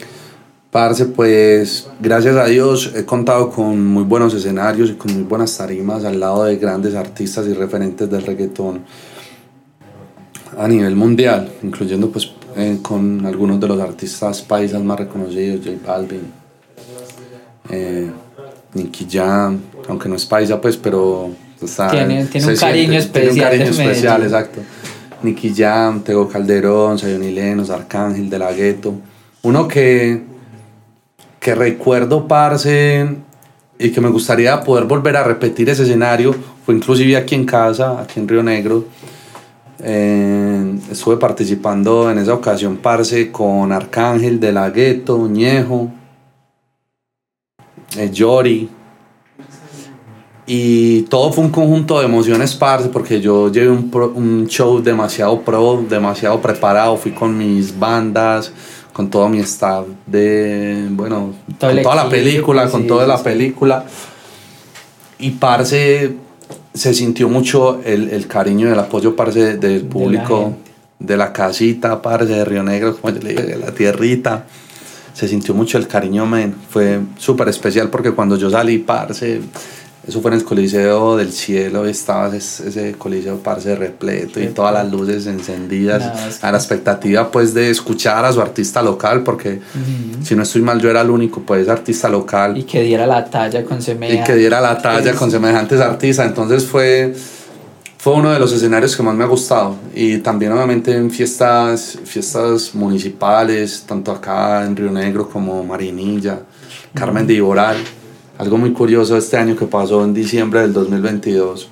Parce, 0.72 1.06
pues 1.06 1.88
gracias 2.00 2.36
a 2.36 2.46
Dios 2.46 2.94
he 2.96 3.06
contado 3.06 3.50
con 3.50 3.86
muy 3.86 4.04
buenos 4.04 4.34
escenarios 4.34 4.90
y 4.90 4.94
con 4.94 5.14
muy 5.14 5.24
buenas 5.24 5.58
tarimas 5.58 6.04
al 6.04 6.20
lado 6.20 6.44
de 6.44 6.58
grandes 6.58 6.94
artistas 6.94 7.48
y 7.48 7.54
referentes 7.54 8.10
del 8.10 8.24
reggaetón 8.24 8.82
a 10.58 10.68
nivel 10.68 10.96
mundial, 10.96 11.50
incluyendo 11.64 12.10
pues 12.10 12.32
eh, 12.56 12.80
con 12.82 13.26
algunos 13.26 13.60
de 13.60 13.68
los 13.68 13.80
artistas 13.80 14.42
paisas 14.42 14.82
más 14.84 15.00
reconocidos, 15.00 15.66
J 15.66 15.78
Balvin, 15.86 16.32
eh, 17.70 18.12
Nicky 18.74 19.08
Jam, 19.10 19.60
aunque 19.88 20.10
no 20.10 20.16
es 20.16 20.26
paisa 20.26 20.60
pues, 20.60 20.76
pero 20.76 21.30
está, 21.62 21.92
tiene, 21.92 22.26
tiene 22.26 22.48
un 22.48 22.56
cariño 22.56 23.00
especial. 23.00 23.34
Tiene 23.34 23.42
un 23.42 23.50
cariño 23.50 23.70
especial, 23.72 24.24
exacto. 24.24 24.62
Nicky 25.24 25.54
Jam, 25.56 26.04
Tego 26.04 26.28
Calderón, 26.28 27.00
Sayoni 27.00 27.32
Lenos, 27.32 27.70
Arcángel, 27.70 28.30
De 28.30 28.40
La 28.40 28.52
Ghetto. 28.52 28.94
Uno 29.44 29.68
que, 29.68 30.22
que 31.48 31.56
recuerdo, 31.56 32.28
parce, 32.28 33.08
y 33.80 33.92
que 33.92 34.02
me 34.02 34.10
gustaría 34.10 34.60
poder 34.60 34.84
volver 34.84 35.16
a 35.16 35.24
repetir 35.24 35.70
ese 35.70 35.84
escenario, 35.84 36.36
fue 36.66 36.76
inclusive 36.76 37.16
aquí 37.16 37.36
en 37.36 37.46
casa, 37.46 38.02
aquí 38.02 38.20
en 38.20 38.28
Río 38.28 38.44
Negro. 38.44 38.84
Eh, 39.80 40.78
estuve 40.92 41.16
participando 41.16 42.12
en 42.12 42.18
esa 42.18 42.34
ocasión, 42.34 42.76
parce, 42.76 43.32
con 43.32 43.72
Arcángel, 43.72 44.42
De 44.42 44.52
La 44.52 44.72
Ghetto, 44.72 45.26
Ñejo, 45.30 45.90
eh, 47.96 48.10
Yori. 48.12 48.70
Y 50.48 51.04
todo 51.04 51.32
fue 51.32 51.46
un 51.46 51.52
conjunto 51.52 52.00
de 52.00 52.08
emociones, 52.08 52.56
parce, 52.56 52.90
porque 52.90 53.22
yo 53.22 53.50
llevé 53.50 53.70
un, 53.70 53.90
un 54.16 54.48
show 54.48 54.82
demasiado 54.84 55.40
pro, 55.40 55.82
demasiado 55.90 56.42
preparado. 56.42 56.98
Fui 56.98 57.12
con 57.12 57.38
mis 57.38 57.80
bandas, 57.80 58.52
con 58.98 59.12
todo 59.12 59.30
mi 59.30 59.38
staff 59.42 59.86
de, 60.08 60.88
bueno, 60.90 61.36
con 61.60 61.82
toda 61.84 61.96
la 61.96 62.10
película, 62.10 62.68
con 62.68 62.88
toda 62.88 63.06
la 63.06 63.22
película. 63.22 63.86
Y 65.20 65.30
parce, 65.32 66.16
se 66.74 66.94
sintió 66.96 67.30
mucho 67.30 67.80
el, 67.86 68.10
el 68.10 68.26
cariño 68.26 68.68
y 68.68 68.72
el 68.72 68.80
apoyo, 68.80 69.16
parce, 69.16 69.58
del 69.58 69.84
público, 69.84 70.56
de 70.98 71.16
la, 71.16 71.32
casita, 71.32 72.02
parce, 72.02 72.26
de 72.26 72.44
Río 72.44 72.64
Negro, 72.64 72.98
como 72.98 73.14
yo 73.14 73.22
le 73.22 73.30
digo, 73.36 73.44
de 73.44 73.58
la 73.58 73.72
tierrita. 73.72 74.48
Se 75.14 75.28
sintió 75.28 75.54
mucho 75.54 75.78
el 75.78 75.88
cariño, 75.88 76.26
men. 76.26 76.56
Fue 76.68 77.00
súper 77.20 77.50
especial 77.50 77.92
porque 77.92 78.14
cuando 78.14 78.36
yo 78.36 78.50
salí, 78.50 78.80
parce, 78.80 79.42
eso 80.08 80.22
fue 80.22 80.32
en 80.32 80.38
el 80.38 80.46
Coliseo 80.46 81.18
del 81.18 81.34
Cielo, 81.34 81.86
estaba 81.86 82.34
ese, 82.34 82.70
ese 82.70 82.94
Coliseo 82.94 83.40
parce 83.40 83.76
repleto 83.76 84.40
y 84.40 84.48
todas 84.48 84.74
las 84.74 84.90
luces 84.90 85.28
encendidas, 85.28 86.42
a 86.42 86.50
la 86.50 86.58
expectativa 86.58 87.30
pues 87.30 87.54
de 87.54 87.70
escuchar 87.70 88.24
a 88.24 88.32
su 88.32 88.40
artista 88.42 88.82
local, 88.82 89.24
porque 89.24 89.60
si 90.24 90.34
no 90.34 90.44
estoy 90.44 90.62
mal 90.62 90.80
yo 90.80 90.90
era 90.90 91.02
el 91.02 91.10
único 91.10 91.42
pues 91.42 91.68
artista 91.68 92.08
local. 92.08 92.58
Y 92.58 92.64
que 92.64 92.84
diera 92.84 93.06
la 93.06 93.26
talla 93.26 93.66
con 93.66 93.82
semejantes. 93.82 94.24
Y 94.24 94.32
que 94.32 94.38
diera 94.38 94.62
la 94.62 94.82
talla 94.82 95.14
con 95.14 95.30
semejantes 95.30 95.82
artistas, 95.82 96.26
entonces 96.26 96.66
fue, 96.66 97.14
fue 97.98 98.14
uno 98.14 98.32
de 98.32 98.40
los 98.40 98.54
escenarios 98.54 98.96
que 98.96 99.04
más 99.04 99.14
me 99.14 99.26
ha 99.26 99.28
gustado. 99.28 99.76
Y 99.94 100.20
también 100.20 100.54
obviamente 100.54 100.96
en 100.96 101.12
fiestas, 101.12 102.00
fiestas 102.06 102.74
municipales, 102.74 103.84
tanto 103.86 104.14
acá 104.14 104.64
en 104.64 104.74
Río 104.74 104.90
Negro 104.90 105.28
como 105.28 105.66
Marinilla, 105.66 106.40
Carmen 106.94 107.28
de 107.28 107.34
Iboral 107.34 107.76
algo 108.38 108.58
muy 108.58 108.72
curioso 108.72 109.18
este 109.18 109.38
año 109.38 109.56
que 109.56 109.66
pasó 109.66 110.04
en 110.04 110.14
diciembre 110.14 110.62
del 110.62 110.74
2022. 110.74 111.70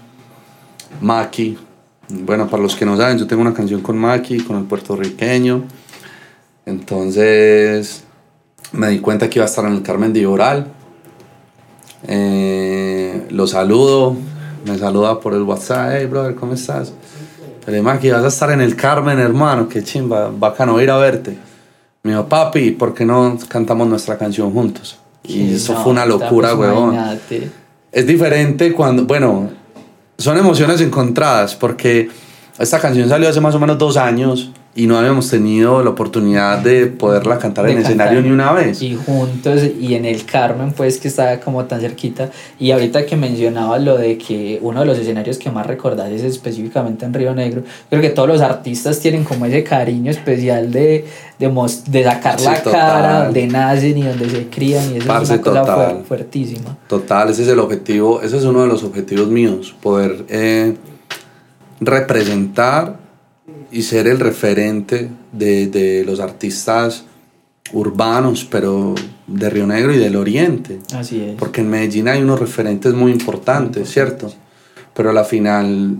Maki, 1.02 1.58
bueno, 2.10 2.48
para 2.48 2.64
los 2.64 2.76
que 2.76 2.86
no 2.86 2.98
saben, 2.98 3.18
yo 3.18 3.28
tengo 3.28 3.42
una 3.42 3.54
canción 3.54 3.82
con 3.82 3.98
Maki, 3.98 4.40
con 4.40 4.58
el 4.58 4.64
puertorriqueño. 4.64 5.64
Entonces 6.66 8.04
me 8.72 8.90
di 8.90 9.00
cuenta 9.00 9.30
que 9.30 9.40
iba 9.40 9.46
a 9.46 9.50
estar 9.50 9.66
en 9.66 9.74
el 9.74 9.84
Carmen 9.84 10.12
de 10.12 10.26
Oral. 10.26 10.68
Eh, 12.08 13.28
lo 13.30 13.46
saludo, 13.48 14.16
me 14.66 14.78
saluda 14.78 15.20
por 15.20 15.34
el 15.34 15.44
WhatsApp, 15.44 15.92
hey 15.94 16.06
brother, 16.08 16.36
¿cómo 16.36 16.54
estás? 16.54 16.94
Le 17.68 17.82
Maki, 17.82 18.12
vas 18.12 18.24
a 18.24 18.28
estar 18.28 18.52
en 18.52 18.62
el 18.62 18.76
Carmen, 18.76 19.20
hermano, 19.20 19.68
qué 19.68 19.84
chimba, 19.84 20.32
bacano 20.36 20.82
ir 20.82 20.90
a 20.90 20.98
verte. 20.98 21.38
Me 22.04 22.12
dijo, 22.12 22.28
papi, 22.28 22.72
¿por 22.72 22.94
qué 22.94 23.06
no 23.06 23.38
cantamos 23.48 23.88
nuestra 23.88 24.18
canción 24.18 24.52
juntos? 24.52 25.00
Y 25.28 25.56
eso 25.56 25.76
fue 25.76 25.92
una 25.92 26.06
locura, 26.06 26.56
pues, 26.56 26.70
huevón. 26.70 26.98
Es 27.92 28.08
diferente 28.08 28.74
cuando, 28.74 29.06
bueno, 29.06 29.50
son 30.18 30.38
emociones 30.38 30.82
encontradas 30.82 31.56
porque 31.56 32.10
esta 32.58 32.80
canción 32.80 33.10
salió 33.10 33.30
hace 33.30 33.42
más 33.42 33.56
o 33.56 33.60
menos 33.60 33.78
dos 33.78 33.98
años 33.98 34.52
y 34.78 34.88
no 34.88 34.98
habíamos 34.98 35.30
tenido 35.30 35.82
la 35.82 35.92
oportunidad 35.92 36.58
de 36.60 36.88
poderla 36.88 37.40
cantar 37.40 37.70
en 37.70 37.78
escenario 37.78 38.22
ni 38.22 38.30
una 38.30 38.52
vez. 38.52 38.82
Y 38.82 38.96
juntos 38.96 39.62
y 39.80 39.96
en 39.96 40.04
el 40.04 40.26
Carmen, 40.26 40.74
pues 40.74 40.98
que 40.98 41.08
estaba 41.08 41.40
como 41.40 41.64
tan 41.64 41.80
cerquita. 41.80 42.30
Y 42.60 42.72
ahorita 42.72 43.06
que 43.06 43.16
mencionaba 43.16 43.80
lo 43.80 43.98
de 43.98 44.18
que 44.18 44.60
uno 44.62 44.82
de 44.82 44.86
los 44.86 45.00
escenarios 45.00 45.38
que 45.38 45.50
más 45.50 45.66
recordás 45.66 46.12
es 46.12 46.24
específicamente 46.24 47.06
en 47.06 47.14
Río 47.14 47.34
Negro, 47.34 47.64
creo 47.90 48.02
que 48.02 48.10
todos 48.10 48.28
los 48.28 48.42
artistas 48.42 49.00
tienen 49.00 49.24
como 49.24 49.46
ese 49.46 49.64
cariño 49.64 50.12
especial 50.12 50.70
de, 50.74 51.06
de, 51.40 51.70
de 51.88 52.04
sacar 52.04 52.42
la 52.42 52.62
cara, 52.62 53.24
donde 53.24 53.48
nacen 53.48 53.98
y 53.98 54.04
donde 54.04 54.30
se 54.30 54.48
crían. 54.50 54.94
Y 54.94 54.98
eso 54.98 55.22
es 55.22 55.30
una 55.30 55.42
cosa 55.42 55.98
fuertísima. 56.06 56.78
Total, 56.90 57.30
ese 57.30 57.44
es 57.44 57.48
el 57.48 57.60
objetivo, 57.60 58.22
ese 58.22 58.36
es 58.36 58.44
uno 58.44 58.64
de 58.64 58.68
los 58.68 58.84
objetivos 58.84 59.30
míos, 59.30 59.74
poder 59.82 60.26
eh, 60.28 60.76
representar 61.80 63.05
y 63.76 63.82
ser 63.82 64.08
el 64.08 64.22
referente 64.22 65.10
de, 65.34 65.68
de, 65.68 66.06
los 66.06 66.22
artistas 66.22 67.04
urbanos, 67.74 68.48
pero 68.50 68.96
de 69.28 69.50
Río 69.50 69.68
Negro 69.68 69.94
y 69.94 69.98
del 69.98 70.16
Oriente. 70.16 70.80
Así 70.94 71.20
es. 71.20 71.36
Porque 71.36 71.60
en 71.60 71.70
Medellín 71.70 72.08
hay 72.08 72.22
unos 72.22 72.40
referentes 72.40 72.94
muy 72.94 73.12
importantes, 73.12 73.90
¿cierto? 73.90 74.32
Pero 74.94 75.10
a 75.10 75.14
la 75.14 75.26
final 75.26 75.98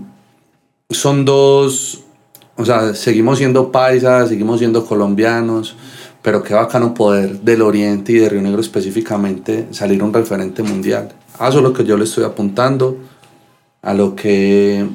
son 0.88 1.26
dos, 1.26 2.04
o 2.56 2.64
sea, 2.64 2.94
seguimos 2.94 3.36
siendo 3.36 3.70
paisas, 3.70 4.30
seguimos 4.30 4.58
siendo 4.58 4.86
colombianos, 4.86 5.76
pero 6.22 6.42
qué 6.42 6.54
bacano 6.54 6.94
poder 6.94 7.42
del 7.42 7.60
Oriente 7.60 8.12
y 8.12 8.16
de 8.20 8.30
Río 8.30 8.40
Negro 8.40 8.62
específicamente 8.62 9.66
salir 9.72 10.02
un 10.02 10.14
referente 10.14 10.62
mundial. 10.62 11.10
A 11.38 11.50
eso 11.50 11.58
es 11.58 11.62
lo 11.62 11.74
que 11.74 11.84
yo 11.84 11.98
le 11.98 12.04
estoy 12.04 12.24
apuntando, 12.24 12.96
a 13.82 13.92
lo 13.92 14.16
que 14.16 14.86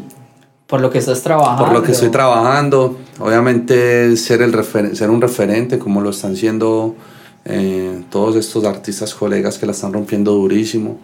por 0.71 0.79
lo 0.79 0.89
que 0.89 0.99
estás 0.99 1.21
trabajando. 1.21 1.65
Por 1.65 1.73
lo 1.73 1.84
que 1.84 1.91
estoy 1.91 2.07
trabajando. 2.12 2.97
Obviamente 3.19 4.15
ser, 4.15 4.41
el 4.41 4.95
ser 4.95 5.10
un 5.10 5.21
referente 5.21 5.77
como 5.77 5.99
lo 5.99 6.12
están 6.12 6.38
siendo 6.38 6.95
eh, 7.43 8.03
todos 8.10 8.38
estos 8.38 8.63
artistas 8.63 9.13
colegas 9.13 9.57
que 9.57 9.65
la 9.65 9.73
están 9.73 9.91
rompiendo 9.91 10.31
durísimo, 10.31 10.97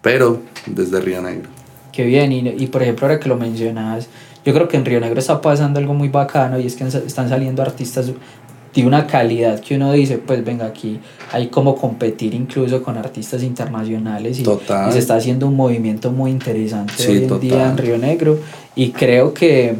pero 0.00 0.40
desde 0.64 1.02
Río 1.02 1.20
Negro. 1.20 1.50
Qué 1.92 2.04
bien, 2.04 2.32
y, 2.32 2.38
y 2.48 2.66
por 2.68 2.82
ejemplo 2.82 3.06
ahora 3.06 3.20
que 3.20 3.28
lo 3.28 3.36
mencionas, 3.36 4.08
yo 4.42 4.54
creo 4.54 4.68
que 4.68 4.78
en 4.78 4.86
Río 4.86 5.00
Negro 5.00 5.20
está 5.20 5.42
pasando 5.42 5.78
algo 5.78 5.92
muy 5.92 6.08
bacano 6.08 6.58
y 6.58 6.66
es 6.66 6.74
que 6.74 6.84
están 6.84 7.28
saliendo 7.28 7.60
artistas 7.60 8.10
de 8.74 8.86
una 8.86 9.06
calidad 9.06 9.60
que 9.60 9.76
uno 9.76 9.92
dice, 9.92 10.18
pues 10.18 10.44
venga, 10.44 10.66
aquí 10.66 11.00
hay 11.32 11.48
como 11.48 11.76
competir 11.76 12.34
incluso 12.34 12.82
con 12.82 12.96
artistas 12.96 13.42
internacionales 13.42 14.38
y, 14.38 14.44
se 14.44 14.98
está 14.98 15.16
haciendo 15.16 15.48
un 15.48 15.56
movimiento 15.56 16.10
muy 16.10 16.30
interesante 16.30 16.92
hoy 17.08 17.24
en 17.24 17.40
día 17.40 17.68
en 17.68 17.78
Río 17.78 17.98
Negro. 17.98 18.38
Y 18.74 18.90
creo 18.90 19.34
que 19.34 19.74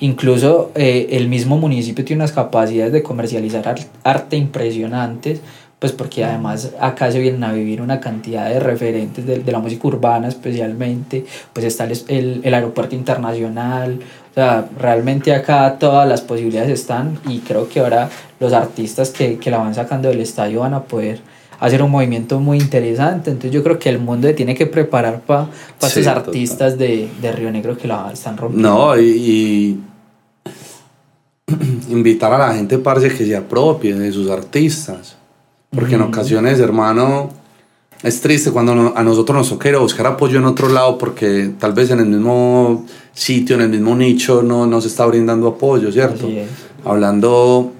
incluso 0.00 0.72
eh, 0.74 1.08
el 1.10 1.28
mismo 1.28 1.58
municipio 1.58 2.04
tiene 2.04 2.22
unas 2.22 2.32
capacidades 2.32 2.92
de 2.92 3.02
comercializar 3.02 3.74
arte 4.02 4.36
impresionantes 4.36 5.40
pues 5.82 5.90
porque 5.90 6.24
además 6.24 6.70
acá 6.78 7.10
se 7.10 7.18
vienen 7.18 7.42
a 7.42 7.52
vivir 7.52 7.82
una 7.82 7.98
cantidad 7.98 8.48
de 8.48 8.60
referentes 8.60 9.26
de, 9.26 9.40
de 9.40 9.50
la 9.50 9.58
música 9.58 9.88
urbana 9.88 10.28
especialmente, 10.28 11.24
pues 11.52 11.66
está 11.66 11.82
el, 11.82 11.98
el, 12.06 12.40
el, 12.44 12.54
aeropuerto 12.54 12.94
internacional, 12.94 13.98
o 14.32 14.34
sea, 14.34 14.66
realmente 14.78 15.34
acá 15.34 15.76
todas 15.78 16.08
las 16.08 16.22
posibilidades 16.22 16.70
están 16.70 17.18
y 17.28 17.40
creo 17.40 17.68
que 17.68 17.80
ahora 17.80 18.08
los 18.40 18.54
artistas 18.54 19.10
que, 19.10 19.38
que 19.38 19.50
la 19.50 19.58
van 19.58 19.74
sacando 19.74 20.08
del 20.08 20.20
estadio 20.20 20.60
van 20.60 20.72
a 20.72 20.84
poder 20.84 21.20
hacer 21.60 21.82
un 21.82 21.90
movimiento 21.90 22.40
muy 22.40 22.56
interesante. 22.56 23.30
Entonces 23.30 23.52
yo 23.52 23.62
creo 23.62 23.78
que 23.78 23.90
el 23.90 23.98
mundo 23.98 24.34
tiene 24.34 24.54
que 24.54 24.66
preparar 24.66 25.20
para 25.20 25.48
pa 25.78 25.86
estos 25.86 26.06
artistas 26.06 26.78
de, 26.78 27.10
de, 27.20 27.32
Río 27.32 27.52
Negro 27.52 27.76
que 27.76 27.86
la 27.86 28.10
están 28.10 28.38
rompiendo. 28.38 28.70
No, 28.70 28.98
y, 28.98 29.04
y 29.06 29.80
invitar 31.92 32.32
a 32.32 32.38
la 32.38 32.54
gente, 32.54 32.78
parce, 32.78 33.10
que 33.10 33.26
se 33.26 33.36
apropie 33.36 33.94
de 33.94 34.10
sus 34.10 34.30
artistas. 34.30 35.14
Porque 35.68 35.96
en 35.96 36.02
ocasiones, 36.02 36.58
hermano, 36.58 37.30
es 38.02 38.20
triste 38.22 38.50
cuando 38.50 38.94
a 38.96 39.02
nosotros 39.02 39.36
nos 39.36 39.48
toca 39.50 39.78
buscar 39.78 40.06
apoyo 40.06 40.38
en 40.38 40.46
otro 40.46 40.68
lado 40.68 40.98
porque 40.98 41.52
tal 41.58 41.74
vez 41.74 41.90
en 41.90 42.00
el 42.00 42.06
mismo 42.06 42.84
sitio, 43.12 43.56
en 43.56 43.62
el 43.62 43.68
mismo 43.68 43.94
nicho, 43.94 44.42
no 44.42 44.66
nos 44.66 44.86
está 44.86 45.06
brindando 45.06 45.48
apoyo, 45.48 45.92
¿cierto? 45.92 46.28
Hablando 46.84 47.72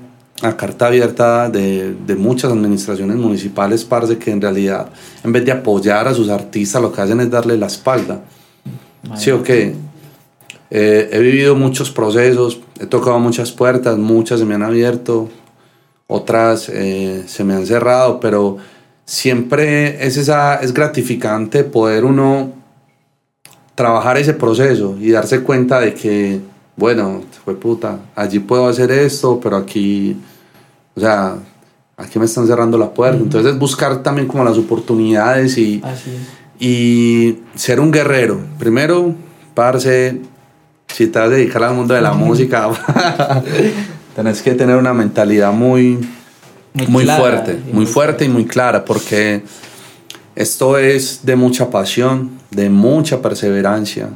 a 0.42 0.56
carta 0.56 0.88
abierta 0.88 1.48
de, 1.48 1.94
de, 2.06 2.16
muchas 2.16 2.52
administraciones 2.52 3.16
municipales, 3.16 3.84
parce, 3.84 4.18
que 4.18 4.30
en 4.30 4.40
realidad, 4.40 4.88
en 5.22 5.32
vez 5.32 5.44
de 5.44 5.52
apoyar 5.52 6.08
a 6.08 6.14
sus 6.14 6.28
artistas, 6.28 6.82
lo 6.82 6.92
que 6.92 7.00
hacen 7.00 7.20
es 7.20 7.30
darle 7.30 7.56
la 7.56 7.66
espalda. 7.66 8.22
Sí, 9.16 9.30
o 9.30 9.42
qué. 9.42 9.74
Eh, 10.70 11.10
he 11.12 11.18
vivido 11.18 11.54
muchos 11.54 11.90
procesos, 11.90 12.60
he 12.80 12.86
tocado 12.86 13.18
muchas 13.18 13.52
puertas, 13.52 13.98
muchas 13.98 14.40
se 14.40 14.46
me 14.46 14.54
han 14.54 14.62
abierto, 14.62 15.28
otras 16.06 16.70
eh, 16.70 17.24
se 17.26 17.44
me 17.44 17.54
han 17.54 17.66
cerrado, 17.66 18.20
pero 18.20 18.56
siempre 19.04 20.06
es, 20.06 20.16
esa, 20.16 20.56
es 20.56 20.72
gratificante 20.72 21.64
poder 21.64 22.06
uno 22.06 22.52
trabajar 23.74 24.18
ese 24.18 24.34
proceso 24.34 24.96
y 25.00 25.10
darse 25.10 25.42
cuenta 25.42 25.80
de 25.80 25.94
que, 25.94 26.40
bueno, 26.76 27.22
fue 27.44 27.54
puta, 27.54 27.98
allí 28.14 28.38
puedo 28.38 28.68
hacer 28.68 28.90
esto, 28.90 29.40
pero 29.40 29.56
aquí 29.56 30.16
o 30.94 31.00
sea, 31.00 31.36
aquí 31.96 32.18
me 32.18 32.26
están 32.26 32.46
cerrando 32.46 32.76
la 32.76 32.90
puerta. 32.90 33.18
Entonces 33.18 33.52
es 33.52 33.58
buscar 33.58 34.02
también 34.02 34.26
como 34.26 34.44
las 34.44 34.58
oportunidades 34.58 35.56
y, 35.58 35.82
y 36.58 37.38
ser 37.54 37.80
un 37.80 37.90
guerrero. 37.90 38.40
Primero, 38.58 39.14
parce, 39.54 40.20
si 40.88 41.06
te 41.06 41.18
vas 41.18 41.28
a 41.28 41.30
dedicar 41.30 41.64
al 41.64 41.74
mundo 41.74 41.94
de 41.94 42.02
la 42.02 42.12
música, 42.12 42.68
tenés 44.16 44.42
que 44.42 44.52
tener 44.54 44.76
una 44.76 44.92
mentalidad 44.92 45.52
muy, 45.52 45.98
muy, 46.88 47.06
fuerte, 47.06 47.58
muy 47.72 47.86
fuerte 47.86 48.26
y 48.26 48.28
muy 48.28 48.44
clara, 48.44 48.84
porque 48.84 49.42
esto 50.34 50.78
es 50.78 51.20
de 51.24 51.36
mucha 51.36 51.70
pasión, 51.70 52.30
de 52.50 52.70
mucha 52.70 53.20
perseverancia 53.20 54.10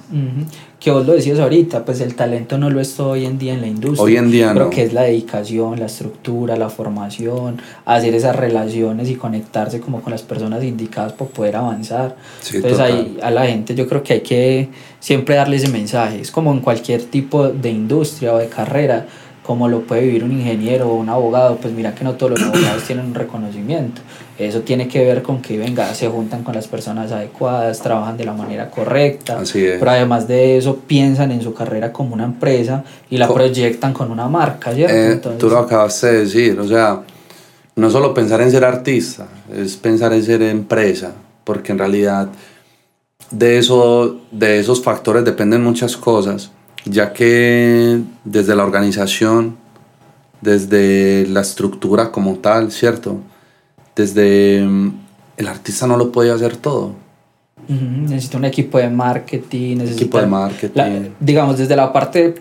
que 0.86 0.92
vos 0.92 1.06
lo 1.06 1.14
decías 1.14 1.40
ahorita, 1.40 1.84
pues 1.84 2.00
el 2.00 2.14
talento 2.14 2.58
no 2.58 2.70
lo 2.70 2.80
es 2.80 2.94
todo 2.94 3.10
hoy 3.10 3.24
en 3.24 3.38
día 3.38 3.54
en 3.54 3.60
la 3.60 3.66
industria. 3.66 4.04
Hoy 4.04 4.16
en 4.16 4.30
día 4.30 4.52
Creo 4.52 4.70
que 4.70 4.84
es 4.84 4.92
la 4.92 5.02
dedicación, 5.02 5.80
la 5.80 5.86
estructura, 5.86 6.56
la 6.56 6.68
formación, 6.68 7.60
hacer 7.84 8.14
esas 8.14 8.36
relaciones 8.36 9.08
y 9.08 9.16
conectarse 9.16 9.80
como 9.80 10.00
con 10.00 10.12
las 10.12 10.22
personas 10.22 10.62
indicadas 10.62 11.12
para 11.14 11.28
poder 11.30 11.56
avanzar. 11.56 12.14
Entonces 12.52 12.78
ahí 12.78 13.18
a 13.20 13.32
la 13.32 13.46
gente 13.46 13.74
yo 13.74 13.88
creo 13.88 14.04
que 14.04 14.12
hay 14.12 14.20
que 14.20 14.68
siempre 15.00 15.34
darle 15.34 15.56
ese 15.56 15.70
mensaje. 15.70 16.20
Es 16.20 16.30
como 16.30 16.52
en 16.52 16.60
cualquier 16.60 17.02
tipo 17.02 17.48
de 17.48 17.70
industria 17.70 18.34
o 18.34 18.38
de 18.38 18.48
carrera 18.48 19.06
como 19.42 19.68
lo 19.68 19.82
puede 19.82 20.02
vivir 20.02 20.24
un 20.24 20.32
ingeniero 20.32 20.88
o 20.88 20.96
un 20.96 21.08
abogado, 21.08 21.56
pues 21.56 21.72
mira 21.72 21.94
que 21.94 22.02
no 22.02 22.14
todos 22.14 22.32
los 22.32 22.42
abogados 22.42 22.82
tienen 22.84 23.06
un 23.06 23.14
reconocimiento. 23.14 24.02
Eso 24.38 24.60
tiene 24.60 24.86
que 24.86 25.04
ver 25.04 25.22
con 25.22 25.40
que, 25.40 25.56
venga, 25.56 25.94
se 25.94 26.08
juntan 26.08 26.42
con 26.42 26.54
las 26.54 26.66
personas 26.66 27.10
adecuadas, 27.10 27.80
trabajan 27.80 28.16
de 28.16 28.24
la 28.24 28.34
manera 28.34 28.70
correcta, 28.70 29.38
pero 29.52 29.90
además 29.90 30.28
de 30.28 30.58
eso 30.58 30.76
piensan 30.86 31.32
en 31.32 31.40
su 31.40 31.54
carrera 31.54 31.92
como 31.92 32.14
una 32.14 32.24
empresa 32.24 32.84
y 33.08 33.16
la 33.16 33.32
proyectan 33.32 33.92
con 33.92 34.10
una 34.10 34.28
marca, 34.28 34.74
¿cierto? 34.74 35.32
Eh, 35.32 35.36
tú 35.38 35.48
lo 35.48 35.58
acabas 35.58 35.98
de 36.02 36.24
decir, 36.24 36.60
o 36.60 36.68
sea, 36.68 37.00
no 37.76 37.90
solo 37.90 38.12
pensar 38.12 38.42
en 38.42 38.50
ser 38.50 38.64
artista, 38.64 39.26
es 39.54 39.76
pensar 39.76 40.12
en 40.12 40.22
ser 40.22 40.42
empresa, 40.42 41.12
porque 41.44 41.72
en 41.72 41.78
realidad 41.78 42.28
de, 43.30 43.58
eso, 43.58 44.20
de 44.30 44.58
esos 44.58 44.82
factores 44.82 45.24
dependen 45.24 45.62
muchas 45.62 45.96
cosas 45.96 46.50
ya 46.86 47.12
que 47.12 48.00
desde 48.24 48.54
la 48.54 48.64
organización, 48.64 49.56
desde 50.40 51.26
la 51.26 51.40
estructura 51.40 52.12
como 52.12 52.36
tal, 52.36 52.70
¿cierto? 52.70 53.18
Desde 53.96 54.64
mm, 54.64 54.92
el 55.38 55.48
artista 55.48 55.86
no 55.86 55.96
lo 55.96 56.12
puede 56.12 56.30
hacer 56.30 56.56
todo. 56.56 56.92
Necesita 57.68 58.38
un 58.38 58.44
equipo 58.44 58.78
de 58.78 58.88
marketing, 58.88 59.78
necesita 59.78 60.02
equipo 60.02 60.20
de 60.20 60.26
marketing. 60.26 61.10
digamos, 61.18 61.58
desde 61.58 61.74
la 61.74 61.92
parte 61.92 62.36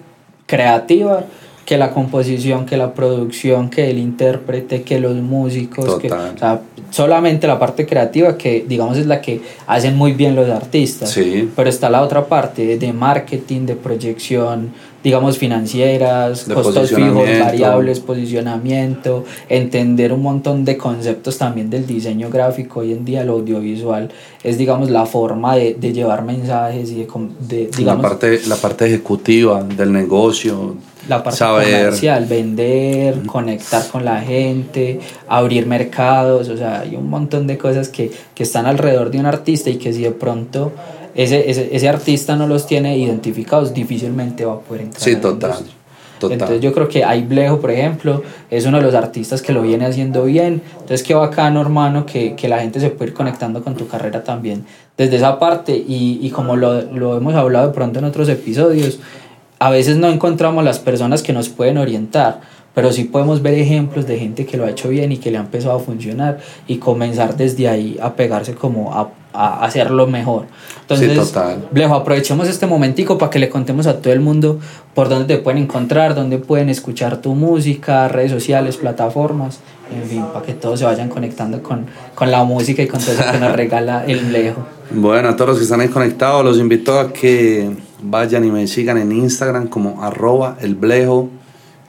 creativa, 0.45 1.25
que 1.65 1.77
la 1.77 1.91
composición, 1.91 2.65
que 2.65 2.77
la 2.77 2.93
producción, 2.93 3.69
que 3.69 3.89
el 3.89 3.97
intérprete, 3.97 4.83
que 4.83 4.99
los 4.99 5.15
músicos, 5.15 5.97
que, 5.99 6.11
o 6.11 6.37
sea, 6.37 6.61
solamente 6.91 7.47
la 7.47 7.57
parte 7.57 7.87
creativa 7.87 8.37
que 8.37 8.63
digamos 8.67 8.97
es 8.97 9.07
la 9.07 9.19
que 9.19 9.41
hacen 9.65 9.95
muy 9.97 10.13
bien 10.13 10.35
los 10.35 10.47
artistas, 10.49 11.09
sí. 11.09 11.49
pero 11.55 11.67
está 11.67 11.89
la 11.89 12.03
otra 12.03 12.27
parte 12.27 12.77
de 12.77 12.93
marketing, 12.93 13.65
de 13.65 13.75
proyección, 13.75 14.71
digamos 15.05 15.37
financieras, 15.37 16.45
costos 16.51 16.89
fijos, 16.89 17.29
variables, 17.39 17.99
posicionamiento, 17.99 19.23
entender 19.47 20.11
un 20.11 20.23
montón 20.23 20.65
de 20.65 20.77
conceptos 20.77 21.37
también 21.37 21.69
del 21.69 21.85
diseño 21.85 22.31
gráfico, 22.31 22.79
hoy 22.79 22.91
en 22.91 23.05
día 23.05 23.21
el 23.21 23.29
audiovisual 23.29 24.09
es 24.43 24.57
digamos 24.57 24.89
la 24.89 25.05
forma 25.05 25.55
de, 25.55 25.75
de 25.75 25.93
llevar 25.93 26.23
mensajes 26.23 26.89
y 26.89 26.95
de, 26.95 27.07
de 27.47 27.69
digamos, 27.77 28.01
la 28.01 28.09
parte 28.09 28.41
la 28.47 28.55
parte 28.55 28.87
ejecutiva 28.87 29.63
del 29.63 29.93
negocio 29.93 30.75
la 31.07 31.21
parte 31.21 31.37
comercial, 31.37 32.25
vender, 32.25 33.21
conectar 33.27 33.87
con 33.91 34.03
la 34.03 34.21
gente, 34.21 34.99
abrir 35.27 35.67
mercados, 35.67 36.49
o 36.49 36.57
sea, 36.57 36.79
hay 36.79 36.95
un 36.95 37.11
montón 37.11 37.45
de 37.45 37.59
cosas 37.59 37.89
que, 37.89 38.11
que 38.33 38.41
están 38.41 38.65
alrededor 38.65 39.11
de 39.11 39.19
un 39.19 39.27
artista 39.27 39.69
y 39.69 39.75
que 39.75 39.93
si 39.93 40.01
de 40.01 40.11
pronto 40.11 40.71
ese, 41.15 41.49
ese, 41.49 41.75
ese, 41.75 41.89
artista 41.89 42.35
no 42.35 42.47
los 42.47 42.67
tiene 42.67 42.97
identificados, 42.97 43.73
difícilmente 43.73 44.45
va 44.45 44.53
a 44.53 44.59
poder 44.59 44.83
entrar. 44.83 45.01
Sí, 45.01 45.15
total. 45.15 45.53
Total. 46.19 46.33
Entonces 46.33 46.61
yo 46.61 46.73
creo 46.73 46.87
que 46.87 47.03
Blejo, 47.27 47.59
por 47.59 47.71
ejemplo, 47.71 48.23
es 48.49 48.65
uno 48.65 48.77
de 48.77 48.83
los 48.83 48.95
artistas 48.95 49.41
que 49.41 49.51
lo 49.51 49.61
viene 49.61 49.85
haciendo 49.85 50.23
bien. 50.23 50.61
Entonces 50.73 51.03
qué 51.03 51.13
bacano, 51.13 51.59
hermano, 51.61 52.05
que, 52.05 52.35
que 52.35 52.47
la 52.47 52.59
gente 52.59 52.79
se 52.79 52.89
puede 52.89 53.11
ir 53.11 53.13
conectando 53.13 53.63
con 53.63 53.75
tu 53.75 53.87
carrera 53.87 54.23
también 54.23 54.65
desde 54.97 55.17
esa 55.17 55.39
parte. 55.39 55.75
Y, 55.75 56.19
y 56.21 56.29
como 56.29 56.55
lo, 56.55 56.81
lo 56.81 57.17
hemos 57.17 57.35
hablado 57.35 57.67
de 57.67 57.73
pronto 57.73 57.99
en 57.99 58.05
otros 58.05 58.29
episodios, 58.29 58.99
a 59.59 59.69
veces 59.69 59.97
no 59.97 60.09
encontramos 60.09 60.63
las 60.63 60.79
personas 60.79 61.23
que 61.23 61.33
nos 61.33 61.49
pueden 61.49 61.77
orientar, 61.77 62.41
pero 62.75 62.91
sí 62.91 63.05
podemos 63.05 63.41
ver 63.41 63.55
ejemplos 63.55 64.05
de 64.05 64.19
gente 64.19 64.45
que 64.45 64.57
lo 64.57 64.65
ha 64.65 64.69
hecho 64.69 64.89
bien 64.89 65.11
y 65.11 65.17
que 65.17 65.31
le 65.31 65.37
ha 65.37 65.41
empezado 65.41 65.75
a 65.75 65.79
funcionar 65.79 66.39
y 66.67 66.77
comenzar 66.77 67.35
desde 67.35 67.67
ahí 67.67 67.97
a 68.01 68.13
pegarse 68.13 68.53
como 68.53 68.93
a, 68.93 69.09
a 69.33 69.65
hacerlo 69.65 70.05
mejor. 70.05 70.45
Entonces, 70.81 71.33
Blejo, 71.71 71.95
aprovechemos 71.95 72.47
este 72.47 72.67
momentico 72.67 73.17
para 73.17 73.31
que 73.31 73.39
le 73.39 73.49
contemos 73.49 73.87
a 73.87 73.99
todo 73.99 74.13
el 74.13 74.19
mundo 74.19 74.59
por 74.93 75.09
dónde 75.09 75.35
te 75.35 75.41
pueden 75.41 75.63
encontrar, 75.63 76.13
dónde 76.13 76.37
pueden 76.37 76.69
escuchar 76.69 77.21
tu 77.21 77.33
música, 77.33 78.07
redes 78.09 78.31
sociales, 78.31 78.77
plataformas, 78.77 79.61
en 79.91 80.07
fin, 80.07 80.23
para 80.31 80.45
que 80.45 80.53
todos 80.53 80.79
se 80.79 80.85
vayan 80.85 81.09
conectando 81.09 81.63
con, 81.63 81.85
con 82.13 82.29
la 82.29 82.43
música 82.43 82.83
y 82.83 82.87
con 82.87 82.99
todo 82.99 83.13
eso 83.13 83.23
que 83.31 83.39
nos 83.39 83.55
regala 83.55 84.03
el 84.05 84.19
Blejo. 84.25 84.65
Bueno, 84.91 85.29
a 85.29 85.35
todos 85.35 85.49
los 85.49 85.57
que 85.57 85.63
están 85.63 85.81
ahí 85.81 85.87
conectados, 85.87 86.45
los 86.45 86.59
invito 86.59 86.99
a 86.99 87.11
que 87.11 87.71
vayan 88.01 88.45
y 88.45 88.51
me 88.51 88.67
sigan 88.67 88.97
en 88.97 89.11
Instagram 89.11 89.67
como 89.67 90.03
arroba 90.03 90.57
el 90.61 90.75
blejo, 90.75 91.29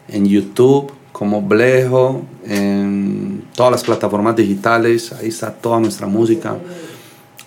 en 0.09 0.27
YouTube 0.27 0.93
como 1.17 1.41
blejo, 1.41 2.23
en 2.45 3.45
todas 3.55 3.73
las 3.73 3.83
plataformas 3.85 4.37
digitales, 4.37 5.13
ahí 5.13 5.29
está 5.29 5.51
toda 5.51 5.81
nuestra 5.81 6.07
música, 6.07 6.57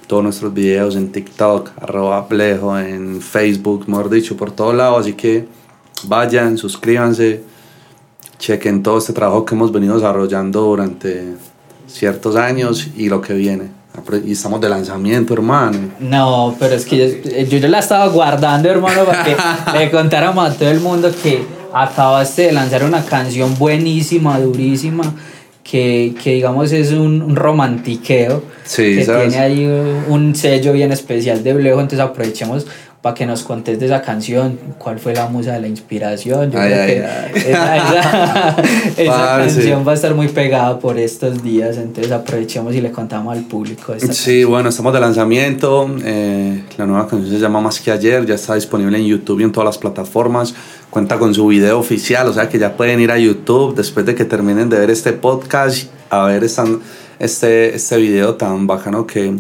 todos 0.08 0.24
nuestros 0.24 0.52
videos 0.52 0.96
en 0.96 1.12
TikTok, 1.12 1.70
arroba 1.80 2.22
blejo, 2.28 2.80
en 2.80 3.22
Facebook, 3.22 3.88
mejor 3.88 4.10
dicho, 4.10 4.36
por 4.36 4.52
todos 4.52 4.74
lados, 4.74 5.02
así 5.02 5.14
que 5.14 5.46
vayan, 6.06 6.58
suscríbanse, 6.58 7.44
chequen 8.40 8.82
todo 8.82 8.98
este 8.98 9.14
trabajo 9.14 9.46
que 9.46 9.54
hemos 9.54 9.72
venido 9.72 9.94
desarrollando 9.94 10.62
durante 10.62 11.36
ciertos 11.86 12.36
años 12.38 12.88
y 12.98 13.08
lo 13.08 13.22
que 13.22 13.36
viene. 13.36 13.70
Y 14.26 14.32
estamos 14.32 14.62
de 14.62 14.70
lanzamiento, 14.70 15.34
hermano. 15.36 15.78
No, 16.00 16.56
pero 16.58 16.74
es 16.74 16.86
que 16.86 17.22
yo, 17.48 17.58
yo, 17.60 17.68
la 17.68 17.80
estaba 17.80 18.08
guardando, 18.08 18.68
hermano, 18.68 19.04
para 19.04 19.24
que 19.24 19.36
le 19.78 19.92
contáramos 19.92 20.50
a 20.50 20.54
todo 20.56 20.70
el 20.70 20.80
mundo 20.80 21.12
que 21.22 21.59
acabaste 21.74 22.44
de 22.44 22.52
lanzar 22.52 22.84
una 22.84 23.04
canción 23.06 23.58
buenísima, 23.58 24.40
durísima, 24.40 25.16
que, 25.64 26.16
que 26.22 26.34
digamos 26.34 26.72
es 26.72 26.92
un, 26.92 27.36
romantiqueo. 27.36 28.44
Sí, 28.64 28.98
que 28.98 29.06
tiene 29.06 29.38
ahí 29.38 29.66
un 30.08 30.36
sello 30.36 30.74
bien 30.74 30.92
especial 30.92 31.44
de 31.44 31.54
Blejo, 31.54 31.80
entonces 31.82 32.00
aprovechemos 32.00 32.68
para 33.02 33.16
que 33.16 33.26
nos 33.26 33.44
contes 33.44 33.80
de 33.80 33.86
esa 33.86 34.02
canción, 34.02 34.60
cuál 34.78 35.00
fue 35.00 35.14
la 35.14 35.28
musa 35.28 35.54
de 35.54 35.62
la 35.62 35.68
inspiración. 35.70 36.52
Yo 36.52 36.60
creo 36.60 36.86
que 36.86 36.98
esa, 37.50 39.38
canción 39.38 39.88
va 39.88 39.94
a 39.94 39.96
estar 39.96 40.14
muy 40.14 40.28
pegada 40.28 40.80
por 40.80 41.00
estos 41.00 41.42
días, 41.42 41.78
entonces 41.78 42.12
aprovechemos 42.12 42.76
y 42.76 42.82
le 42.82 42.92
contamos 42.92 43.38
al 43.38 43.46
público. 43.46 43.94
sí, 44.12 44.44
bueno, 44.44 44.68
estamos 44.68 44.94
de 44.94 45.00
lanzamiento, 45.00 45.90
eh, 46.04 46.66
la 46.78 46.86
nueva 46.86 47.08
canción 47.08 47.32
se 47.32 47.40
llama 47.40 47.62
Más 47.62 47.80
que 47.80 47.90
ayer, 47.90 48.26
ya 48.26 48.36
está 48.36 48.56
disponible 48.56 48.98
en 48.98 49.06
YouTube 49.06 49.40
y 49.40 49.44
en 49.44 49.54
todas 49.54 49.66
las 49.66 49.78
plataformas, 49.78 50.54
cuenta 50.90 51.18
con 51.18 51.34
su 51.34 51.48
video 51.48 51.80
oficial, 51.80 52.28
o 52.28 52.34
sea 52.34 52.50
que 52.50 52.60
ya 52.60 52.76
pueden 52.76 53.00
ir 53.00 53.12
a 53.12 53.18
YouTube 53.18 53.76
después 53.76 54.06
de 54.06 54.14
que 54.14 54.26
terminen 54.26 54.68
de 54.70 54.78
ver 54.78 54.90
este 54.90 55.14
podcast, 55.14 55.90
a 56.10 56.26
ver 56.26 56.44
este, 56.44 57.76
este 57.76 57.98
video 57.98 58.36
tan 58.36 58.68
bacano 58.68 59.08
que 59.08 59.36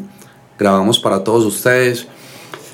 grabamos 0.57 0.97
para 0.99 1.25
todos 1.25 1.43
ustedes 1.45 2.07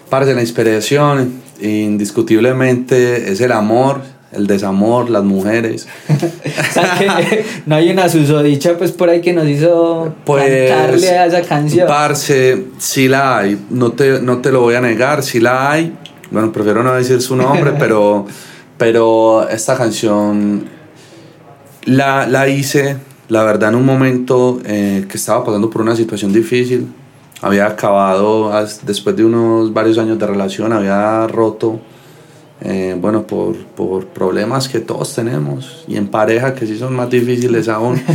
Parce, 0.10 0.34
la 0.34 0.42
inspiración 0.42 1.42
indiscutiblemente 1.62 3.32
es 3.32 3.42
el 3.42 3.52
amor, 3.52 4.02
el 4.32 4.48
desamor, 4.48 5.10
las 5.10 5.24
mujeres. 5.24 5.88
no 7.66 7.76
hay 7.76 7.90
una 7.90 8.10
susodicha 8.10 8.78
pues 8.78 8.92
por 8.92 9.10
ahí 9.10 9.22
que 9.22 9.34
nos 9.34 9.48
hizo 9.48 10.14
pues, 10.26 10.70
cantarle 10.70 11.10
a 11.10 11.26
esa 11.26 11.42
canción. 11.42 11.88
Parce, 11.88 12.66
sí 12.78 13.08
la 13.08 13.40
hay, 13.40 13.60
no 13.70 13.94
te, 13.94 14.22
no 14.22 14.40
te 14.40 14.52
lo 14.52 14.62
voy 14.62 14.76
a 14.76 14.82
negar, 14.82 15.24
sí 15.24 15.40
la 15.40 15.72
hay. 15.72 15.96
Bueno, 16.32 16.52
prefiero 16.52 16.84
no 16.84 16.94
decir 16.94 17.22
su 17.22 17.36
nombre, 17.36 17.74
pero, 17.80 18.26
pero 18.78 19.48
esta 19.50 19.78
canción 19.78 20.66
La, 21.86 22.28
la 22.28 22.48
hice, 22.48 22.98
la 23.30 23.44
verdad, 23.44 23.70
en 23.70 23.76
un 23.76 23.86
momento 23.86 24.60
eh, 24.66 25.06
que 25.08 25.18
estaba 25.18 25.44
pasando 25.46 25.70
por 25.70 25.82
una 25.82 25.96
situación 25.96 26.34
difícil. 26.34 26.88
Había 27.42 27.68
acabado, 27.68 28.52
después 28.84 29.16
de 29.16 29.26
unos 29.26 29.74
varios 29.74 29.98
años 29.98 30.18
de 30.18 30.26
relación, 30.26 30.74
había 30.74 31.28
roto, 31.28 31.80
eh, 32.62 32.96
bueno, 33.00 33.28
por, 33.28 33.58
por 33.58 34.08
problemas 34.08 34.70
que 34.70 34.80
todos 34.80 35.14
tenemos 35.14 35.84
y 35.88 35.98
en 35.98 36.08
pareja 36.08 36.56
que 36.56 36.66
sí 36.66 36.78
son 36.78 36.96
más 36.96 37.10
difíciles 37.10 37.68
aún. 37.68 38.02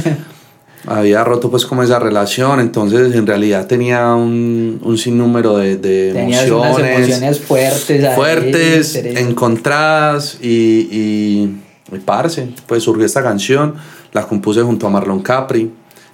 había 0.86 1.24
roto 1.24 1.50
pues 1.50 1.66
como 1.66 1.82
esa 1.82 1.98
relación, 1.98 2.60
entonces 2.60 3.14
en 3.14 3.26
realidad 3.26 3.66
tenía 3.66 4.14
un, 4.14 4.80
un 4.82 4.98
sinnúmero 4.98 5.58
de, 5.58 5.76
de 5.76 6.12
Tenías 6.12 6.50
unas 6.50 6.78
emociones 6.78 7.08
emociones 7.08 7.40
fuertes. 7.40 8.04
ahí, 8.04 8.14
fuertes, 8.14 8.94
encontradas 8.96 10.38
y, 10.40 10.48
y, 10.48 11.60
y 11.92 11.98
parce, 11.98 12.48
pues 12.66 12.82
surgió 12.82 13.04
esta 13.04 13.22
canción, 13.22 13.74
la 14.12 14.26
compuse 14.26 14.62
junto 14.62 14.86
a 14.86 14.90
Marlon 14.90 15.22
Capri. 15.22 15.70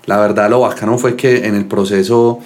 La 0.07 0.19
verdad 0.21 0.51
lo 0.51 0.61
bacano 0.61 0.99
fue 0.99 1.17
que 1.17 1.47
en 1.47 1.55
el 1.57 1.67
proceso 1.67 2.41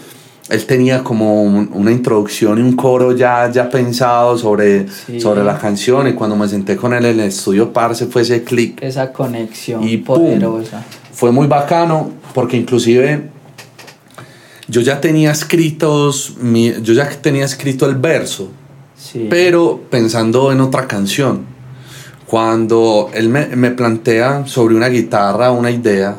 él 0.51 0.67
tenía 0.67 1.03
como 1.05 1.43
un- 1.43 1.71
una 1.73 1.91
introducción 1.93 2.59
y 2.59 2.63
un 2.63 2.75
coro 2.77 3.17
ya, 3.17 3.51
ya 3.51 3.71
pensado 3.71 4.37
sobre, 4.37 4.87
Sí. 4.89 5.21
sobre 5.21 5.45
la 5.45 5.59
canción 5.59 6.09
y 6.09 6.13
cuando 6.15 6.37
me 6.37 6.49
senté 6.49 6.77
con 6.77 6.93
él 6.93 7.05
en 7.07 7.21
el 7.21 7.27
estudio 7.29 7.73
parce 7.73 8.07
fue 8.07 8.23
ese 8.23 8.43
clic. 8.43 8.83
Esa 8.83 9.13
conexión 9.13 9.83
Y 9.83 9.99
pum. 9.99 10.17
poderosa. 10.17 10.85
Fue 11.13 11.31
muy 11.33 11.47
bacano 11.47 12.11
porque 12.35 12.57
inclusive 12.57 13.31
yo 14.69 14.81
ya 14.81 15.01
tenía 15.01 15.33
escritos, 15.33 16.35
mi- 16.41 16.73
yo 16.83 16.93
ya 16.95 17.09
tenía 17.09 17.45
escrito 17.45 17.87
el 17.87 17.97
verso 17.97 18.51
Sí. 18.97 19.27
pero 19.31 19.81
pensando 19.91 20.53
en 20.53 20.61
otra 20.61 20.87
canción. 20.87 21.45
Cuando 22.27 23.11
él 23.13 23.29
me, 23.29 23.47
me 23.57 23.71
plantea 23.73 24.47
sobre 24.47 24.75
una 24.77 24.89
guitarra 24.89 25.51
una 25.51 25.71
idea, 25.71 26.17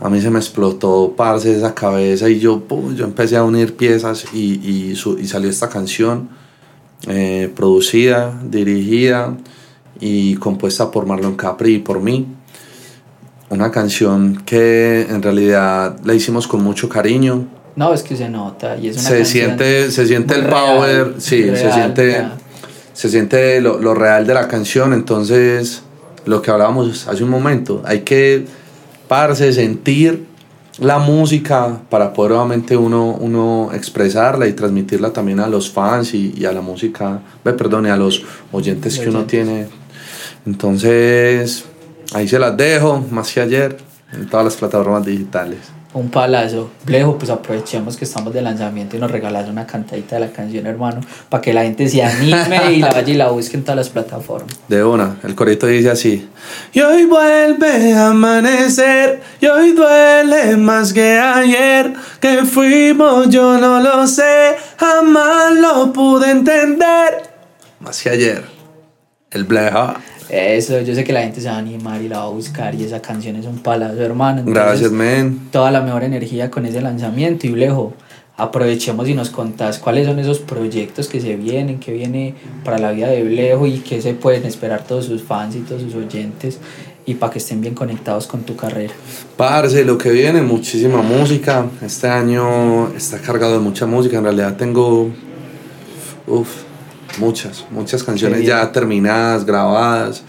a 0.00 0.08
mí 0.08 0.20
se 0.20 0.30
me 0.30 0.38
explotó, 0.38 1.14
parce, 1.16 1.56
esa 1.56 1.74
cabeza 1.74 2.28
y 2.28 2.38
yo, 2.38 2.60
pum, 2.60 2.94
yo 2.94 3.04
empecé 3.04 3.36
a 3.36 3.42
unir 3.42 3.76
piezas 3.76 4.26
y, 4.32 4.60
y, 4.90 4.94
su- 4.96 5.18
y 5.18 5.26
salió 5.26 5.50
esta 5.50 5.68
canción 5.68 6.28
eh, 7.08 7.50
producida, 7.54 8.40
dirigida 8.44 9.36
y 10.00 10.34
compuesta 10.36 10.90
por 10.90 11.06
Marlon 11.06 11.36
Capri 11.36 11.74
y 11.74 11.78
por 11.80 12.00
mí. 12.00 12.26
Una 13.50 13.70
canción 13.70 14.42
que 14.44 15.02
en 15.08 15.22
realidad 15.22 15.98
la 16.04 16.12
hicimos 16.14 16.46
con 16.46 16.62
mucho 16.62 16.88
cariño, 16.88 17.46
No, 17.76 17.94
es 17.94 18.02
que 18.02 18.14
se 18.16 18.28
nota 18.28 18.76
y 18.76 18.88
es 18.88 18.96
una 18.96 19.02
se 19.08 19.16
canción 19.16 19.24
siente, 19.46 19.90
se 19.90 20.06
siente 20.06 20.34
el 20.34 20.42
real, 20.44 20.76
power, 20.76 21.14
sí, 21.18 21.42
se 21.56 21.72
siente, 21.72 22.24
se 22.92 23.08
siente 23.08 23.60
lo, 23.60 23.78
lo 23.80 23.94
real 23.94 24.26
de 24.26 24.34
la 24.34 24.48
canción. 24.48 24.92
Entonces, 24.92 25.82
lo 26.26 26.42
que 26.42 26.50
hablábamos 26.50 27.08
hace 27.08 27.24
un 27.24 27.30
momento, 27.30 27.82
hay 27.86 28.00
que 28.00 28.44
parse, 29.08 29.52
sentir 29.52 30.26
la 30.78 30.98
música 30.98 31.80
para 31.90 32.12
poder 32.12 32.32
obviamente 32.32 32.76
uno, 32.76 33.16
uno 33.18 33.70
expresarla 33.74 34.46
y 34.46 34.52
transmitirla 34.52 35.12
también 35.12 35.40
a 35.40 35.48
los 35.48 35.70
fans 35.70 36.14
y, 36.14 36.34
y 36.36 36.44
a 36.44 36.52
la 36.52 36.60
música, 36.60 37.20
perdón, 37.42 37.86
y 37.86 37.88
a 37.88 37.96
los 37.96 38.22
oyentes 38.52 38.98
que 38.98 39.08
uno 39.08 39.20
Oyentes. 39.20 39.44
tiene. 39.44 39.66
Entonces, 40.46 41.64
ahí 42.14 42.28
se 42.28 42.38
las 42.38 42.56
dejo, 42.56 43.04
más 43.10 43.32
que 43.32 43.40
ayer, 43.40 43.76
en 44.12 44.26
todas 44.28 44.44
las 44.44 44.56
plataformas 44.56 45.04
digitales. 45.04 45.58
Un 45.94 46.10
palazo. 46.10 46.70
Blejo, 46.84 47.16
pues 47.16 47.30
aprovechemos 47.30 47.96
que 47.96 48.04
estamos 48.04 48.34
de 48.34 48.42
lanzamiento 48.42 48.96
y 48.96 49.00
nos 49.00 49.10
regalas 49.10 49.48
una 49.48 49.66
cantadita 49.66 50.16
de 50.16 50.20
la 50.20 50.32
canción, 50.32 50.66
hermano, 50.66 51.00
para 51.30 51.40
que 51.40 51.54
la 51.54 51.62
gente 51.62 51.88
se 51.88 52.02
anime 52.02 52.72
y 52.72 52.80
la 52.80 52.92
vaya 52.92 53.12
y 53.12 53.16
la 53.16 53.30
busque 53.30 53.56
en 53.56 53.62
todas 53.62 53.76
las 53.76 53.88
plataformas. 53.88 54.54
De 54.68 54.84
una, 54.84 55.16
el 55.24 55.34
corito 55.34 55.66
dice 55.66 55.90
así. 55.90 56.28
Y 56.74 56.80
hoy 56.80 57.06
vuelve 57.06 57.94
a 57.94 58.08
amanecer, 58.08 59.22
y 59.40 59.46
hoy 59.46 59.72
duele 59.72 60.58
más 60.58 60.92
que 60.92 61.18
ayer. 61.18 61.94
Que 62.20 62.44
fuimos, 62.44 63.30
yo 63.30 63.58
no 63.58 63.80
lo 63.80 64.06
sé, 64.06 64.56
jamás 64.76 65.56
lo 65.56 65.92
pude 65.92 66.30
entender. 66.30 67.22
Más 67.80 68.02
que 68.02 68.10
ayer. 68.10 68.44
El 69.30 69.44
bleja. 69.44 69.96
Eso, 70.28 70.80
yo 70.80 70.94
sé 70.94 71.04
que 71.04 71.12
la 71.12 71.22
gente 71.22 71.40
se 71.40 71.48
va 71.48 71.54
a 71.54 71.58
animar 71.58 72.02
y 72.02 72.08
la 72.08 72.18
va 72.18 72.24
a 72.24 72.28
buscar 72.28 72.74
y 72.74 72.84
esa 72.84 73.00
canción 73.00 73.36
es 73.36 73.46
un 73.46 73.58
palazo, 73.58 74.00
hermano. 74.02 74.40
Entonces, 74.40 74.64
Gracias, 74.64 74.90
men. 74.92 75.48
Toda 75.50 75.70
la 75.70 75.80
mejor 75.80 76.04
energía 76.04 76.50
con 76.50 76.66
ese 76.66 76.80
lanzamiento 76.80 77.46
y 77.46 77.50
Blejo, 77.50 77.94
aprovechemos 78.36 79.08
y 79.08 79.14
nos 79.14 79.30
contás 79.30 79.78
cuáles 79.78 80.06
son 80.06 80.18
esos 80.18 80.38
proyectos 80.38 81.08
que 81.08 81.20
se 81.20 81.36
vienen, 81.36 81.80
que 81.80 81.92
viene 81.92 82.34
para 82.64 82.78
la 82.78 82.92
vida 82.92 83.08
de 83.08 83.22
Blejo 83.24 83.66
y 83.66 83.78
qué 83.78 84.02
se 84.02 84.14
pueden 84.14 84.44
esperar 84.44 84.84
todos 84.84 85.06
sus 85.06 85.22
fans 85.22 85.56
y 85.56 85.60
todos 85.60 85.82
sus 85.82 85.94
oyentes 85.94 86.58
y 87.08 87.14
para 87.14 87.32
que 87.32 87.38
estén 87.38 87.62
bien 87.62 87.74
conectados 87.74 88.26
con 88.26 88.42
tu 88.42 88.54
carrera. 88.54 88.92
Parce, 89.38 89.82
lo 89.82 89.96
que 89.96 90.10
viene, 90.10 90.42
muchísima 90.42 91.00
música. 91.00 91.64
Este 91.80 92.06
año 92.06 92.92
está 92.94 93.18
cargado 93.18 93.54
de 93.54 93.60
mucha 93.60 93.86
música. 93.86 94.18
En 94.18 94.24
realidad 94.24 94.56
tengo. 94.58 95.10
Uf, 96.26 96.67
muchas, 97.18 97.64
muchas 97.70 98.02
canciones 98.04 98.44
ya 98.44 98.70
terminadas, 98.72 99.44
grabadas. 99.44 100.22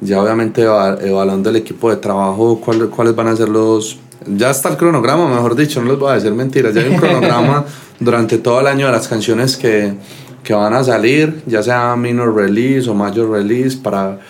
Ya 0.00 0.22
obviamente 0.22 0.62
eva- 0.62 0.96
evaluando 1.00 1.50
el 1.50 1.56
equipo 1.56 1.90
de 1.90 1.96
trabajo, 1.96 2.60
cuál- 2.64 2.88
cuáles 2.90 3.14
van 3.16 3.28
a 3.28 3.36
ser 3.36 3.48
los. 3.48 3.98
Ya 4.26 4.50
está 4.50 4.68
el 4.68 4.76
cronograma, 4.76 5.28
mejor 5.28 5.54
dicho, 5.56 5.80
no 5.82 5.90
les 5.90 5.98
voy 5.98 6.10
a 6.10 6.14
decir 6.14 6.32
mentiras. 6.32 6.74
Ya 6.74 6.82
hay 6.82 6.88
un 6.90 6.96
cronograma 7.00 7.64
durante 7.98 8.38
todo 8.38 8.60
el 8.60 8.66
año 8.68 8.86
de 8.86 8.92
las 8.92 9.08
canciones 9.08 9.56
que, 9.56 9.94
que 10.44 10.52
van 10.54 10.72
a 10.74 10.84
salir, 10.84 11.42
ya 11.46 11.62
sea 11.62 11.96
minor 11.96 12.34
release 12.34 12.88
o 12.88 12.94
major 12.94 13.28
release, 13.30 13.76
para, 13.76 14.20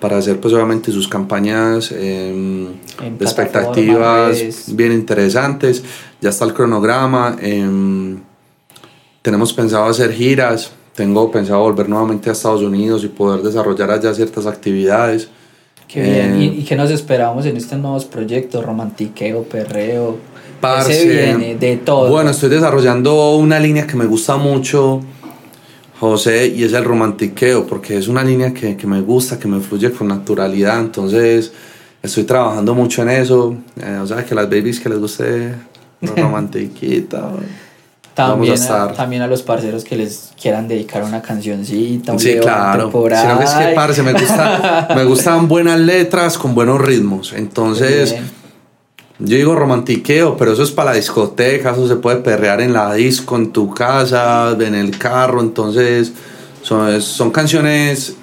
para 0.00 0.18
hacer 0.18 0.38
pues 0.40 0.52
obviamente 0.52 0.92
sus 0.92 1.08
campañas 1.08 1.90
En 1.92 2.78
de 3.00 3.24
expectativas 3.24 4.36
bien 4.76 4.92
interesantes. 4.92 5.82
Ya 6.20 6.28
está 6.30 6.44
el 6.44 6.52
cronograma. 6.52 7.36
em, 7.40 8.18
tenemos 9.22 9.52
pensado 9.54 9.86
hacer 9.86 10.12
giras. 10.12 10.72
Tengo 10.94 11.30
pensado 11.30 11.60
volver 11.60 11.88
nuevamente 11.88 12.30
a 12.30 12.32
Estados 12.32 12.62
Unidos 12.62 13.02
y 13.04 13.08
poder 13.08 13.42
desarrollar 13.42 13.90
allá 13.90 14.14
ciertas 14.14 14.46
actividades. 14.46 15.28
Qué 15.88 16.02
bien. 16.02 16.34
Eh, 16.34 16.44
¿Y, 16.44 16.60
y 16.60 16.64
qué 16.64 16.76
nos 16.76 16.90
esperamos 16.90 17.46
en 17.46 17.56
estos 17.56 17.78
nuevos 17.78 18.04
proyectos? 18.04 18.64
Romantiqueo, 18.64 19.42
perreo. 19.42 20.18
Parce, 20.60 20.92
Ese 20.92 21.08
viene 21.08 21.56
de 21.56 21.76
todo. 21.78 22.08
Bueno, 22.10 22.30
estoy 22.30 22.48
desarrollando 22.48 23.34
una 23.36 23.58
línea 23.58 23.86
que 23.86 23.96
me 23.96 24.06
gusta 24.06 24.36
mucho, 24.36 25.02
José, 26.00 26.46
y 26.46 26.64
es 26.64 26.72
el 26.72 26.84
romantiqueo, 26.84 27.66
porque 27.66 27.98
es 27.98 28.08
una 28.08 28.24
línea 28.24 28.54
que, 28.54 28.76
que 28.76 28.86
me 28.86 29.00
gusta, 29.00 29.38
que 29.38 29.46
me 29.46 29.60
fluye 29.60 29.90
con 29.90 30.08
naturalidad. 30.08 30.80
Entonces, 30.80 31.52
estoy 32.02 32.24
trabajando 32.24 32.74
mucho 32.74 33.02
en 33.02 33.10
eso. 33.10 33.56
Eh, 33.80 33.98
o 34.00 34.06
sea, 34.06 34.24
que 34.24 34.34
las 34.34 34.48
babies 34.48 34.80
que 34.80 34.88
les 34.88 34.98
guste 34.98 35.54
romantiquita. 36.16 37.32
También, 38.14 38.54
vamos 38.54 38.70
a 38.70 38.92
también 38.92 39.22
a 39.22 39.26
los 39.26 39.42
parceros 39.42 39.82
que 39.82 39.96
les 39.96 40.32
quieran 40.40 40.68
dedicar 40.68 41.02
una 41.02 41.20
cancioncita, 41.20 42.12
un 42.12 42.20
Sí, 42.20 42.36
claro. 42.40 42.90
Sino 42.92 43.38
que 43.38 43.44
es 43.44 43.50
que, 43.50 43.74
parce, 43.74 44.02
me, 44.04 44.12
gusta, 44.12 44.88
me 44.94 45.04
gustan 45.04 45.48
buenas 45.48 45.80
letras 45.80 46.38
con 46.38 46.54
buenos 46.54 46.80
ritmos. 46.80 47.32
Entonces, 47.32 48.12
Bien. 48.12 48.30
yo 49.18 49.36
digo 49.36 49.56
romantiqueo, 49.56 50.36
pero 50.36 50.52
eso 50.52 50.62
es 50.62 50.70
para 50.70 50.90
la 50.90 50.96
discoteca, 50.96 51.72
eso 51.72 51.88
se 51.88 51.96
puede 51.96 52.18
perrear 52.18 52.60
en 52.60 52.72
la 52.72 52.94
disco, 52.94 53.34
en 53.34 53.52
tu 53.52 53.74
casa, 53.74 54.56
en 54.60 54.76
el 54.76 54.96
carro. 54.96 55.40
Entonces, 55.40 56.12
son, 56.62 57.02
son 57.02 57.32
canciones 57.32 58.14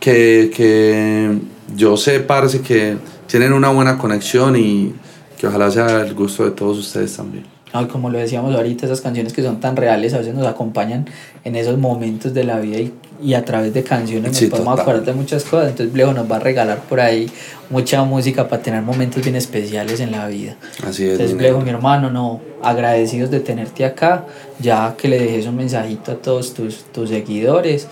que, 0.00 0.50
que 0.56 1.38
yo 1.76 1.98
sé, 1.98 2.20
parce, 2.20 2.62
que 2.62 2.96
tienen 3.26 3.52
una 3.52 3.68
buena 3.68 3.98
conexión 3.98 4.56
y 4.56 4.94
que 5.36 5.46
ojalá 5.48 5.70
sea 5.70 6.00
el 6.00 6.14
gusto 6.14 6.44
de 6.44 6.52
todos 6.52 6.78
ustedes 6.78 7.14
también. 7.14 7.51
No, 7.72 7.82
y 7.82 7.86
como 7.86 8.10
lo 8.10 8.18
decíamos 8.18 8.54
ahorita, 8.54 8.86
esas 8.86 9.00
canciones 9.00 9.32
que 9.32 9.42
son 9.42 9.60
tan 9.60 9.76
reales 9.76 10.12
a 10.14 10.18
veces 10.18 10.34
nos 10.34 10.46
acompañan 10.46 11.06
en 11.44 11.56
esos 11.56 11.78
momentos 11.78 12.34
de 12.34 12.44
la 12.44 12.58
vida 12.60 12.78
y, 12.78 12.92
y 13.22 13.34
a 13.34 13.44
través 13.44 13.72
de 13.72 13.82
canciones 13.82 14.28
nos 14.32 14.36
Sí, 14.36 14.46
podemos 14.46 14.72
total. 14.76 14.82
acordar 14.82 15.04
de 15.06 15.12
muchas 15.14 15.44
cosas. 15.44 15.70
Entonces, 15.70 15.92
Blejo 15.92 16.12
nos 16.12 16.30
va 16.30 16.36
a 16.36 16.40
regalar 16.40 16.80
por 16.82 17.00
ahí 17.00 17.30
mucha 17.70 18.02
música 18.04 18.48
para 18.48 18.62
tener 18.62 18.82
momentos 18.82 19.22
bien 19.22 19.36
especiales 19.36 20.00
en 20.00 20.10
la 20.12 20.26
vida. 20.26 20.56
Así 20.86 21.04
es. 21.04 21.12
Entonces, 21.12 21.36
Blejo, 21.36 21.60
mi 21.60 21.70
hermano, 21.70 22.10
no, 22.10 22.40
agradecidos 22.62 23.30
de 23.30 23.40
tenerte 23.40 23.84
acá, 23.84 24.26
ya 24.60 24.94
que 24.98 25.08
le 25.08 25.18
dejes 25.18 25.46
un 25.46 25.56
mensajito 25.56 26.12
a 26.12 26.14
todos 26.16 26.52
tus, 26.54 26.84
tus 26.92 27.08
seguidores 27.08 27.86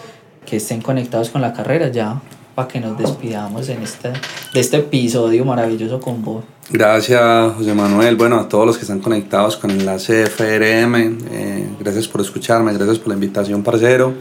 que 0.46 0.56
estén 0.56 0.82
conectados 0.82 1.30
con 1.30 1.40
la 1.40 1.52
carrera, 1.52 1.88
ya 1.88 2.20
para 2.60 2.68
que 2.68 2.80
nos 2.80 2.98
despidamos 2.98 3.70
en 3.70 3.82
este, 3.82 4.10
de 4.52 4.60
este 4.60 4.76
episodio 4.76 5.46
maravilloso 5.46 5.98
con 5.98 6.22
vos. 6.22 6.44
Gracias, 6.68 7.54
José 7.56 7.72
Manuel. 7.72 8.16
Bueno, 8.16 8.38
a 8.38 8.50
todos 8.50 8.66
los 8.66 8.76
que 8.76 8.82
están 8.82 9.00
conectados 9.00 9.56
con 9.56 9.70
Enlace 9.70 10.26
FRM, 10.26 10.94
eh, 11.30 11.68
gracias 11.80 12.06
por 12.06 12.20
escucharme, 12.20 12.74
gracias 12.74 12.98
por 12.98 13.08
la 13.08 13.14
invitación, 13.14 13.62
parcero. 13.62 14.12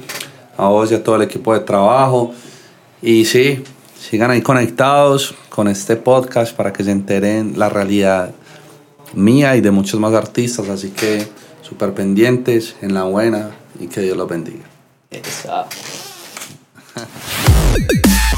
A 0.56 0.70
vos 0.70 0.90
y 0.90 0.96
a 0.96 1.04
todo 1.04 1.18
el 1.18 1.24
equipo 1.24 1.54
de 1.54 1.60
trabajo. 1.60 2.34
Y 3.02 3.26
sí, 3.26 3.62
sigan 4.00 4.32
ahí 4.32 4.42
conectados 4.42 5.36
con 5.50 5.68
este 5.68 5.98
podcast 5.98 6.56
para 6.56 6.72
que 6.72 6.86
se 6.86 6.92
enteren 6.92 7.60
la 7.60 7.68
realidad 7.68 8.32
mía 9.16 9.58
y 9.58 9.62
de 9.62 9.72
muchos 9.72 10.00
más 10.00 10.14
artistas. 10.14 10.70
Así 10.70 10.92
que 10.92 11.28
súper 11.62 11.94
pendientes, 11.94 12.78
en 12.82 12.94
la 12.94 13.04
buena 13.04 13.50
y 13.82 13.88
que 13.88 14.00
Dios 14.00 14.16
los 14.16 14.30
bendiga. 14.30 14.64
Esa. 15.12 15.66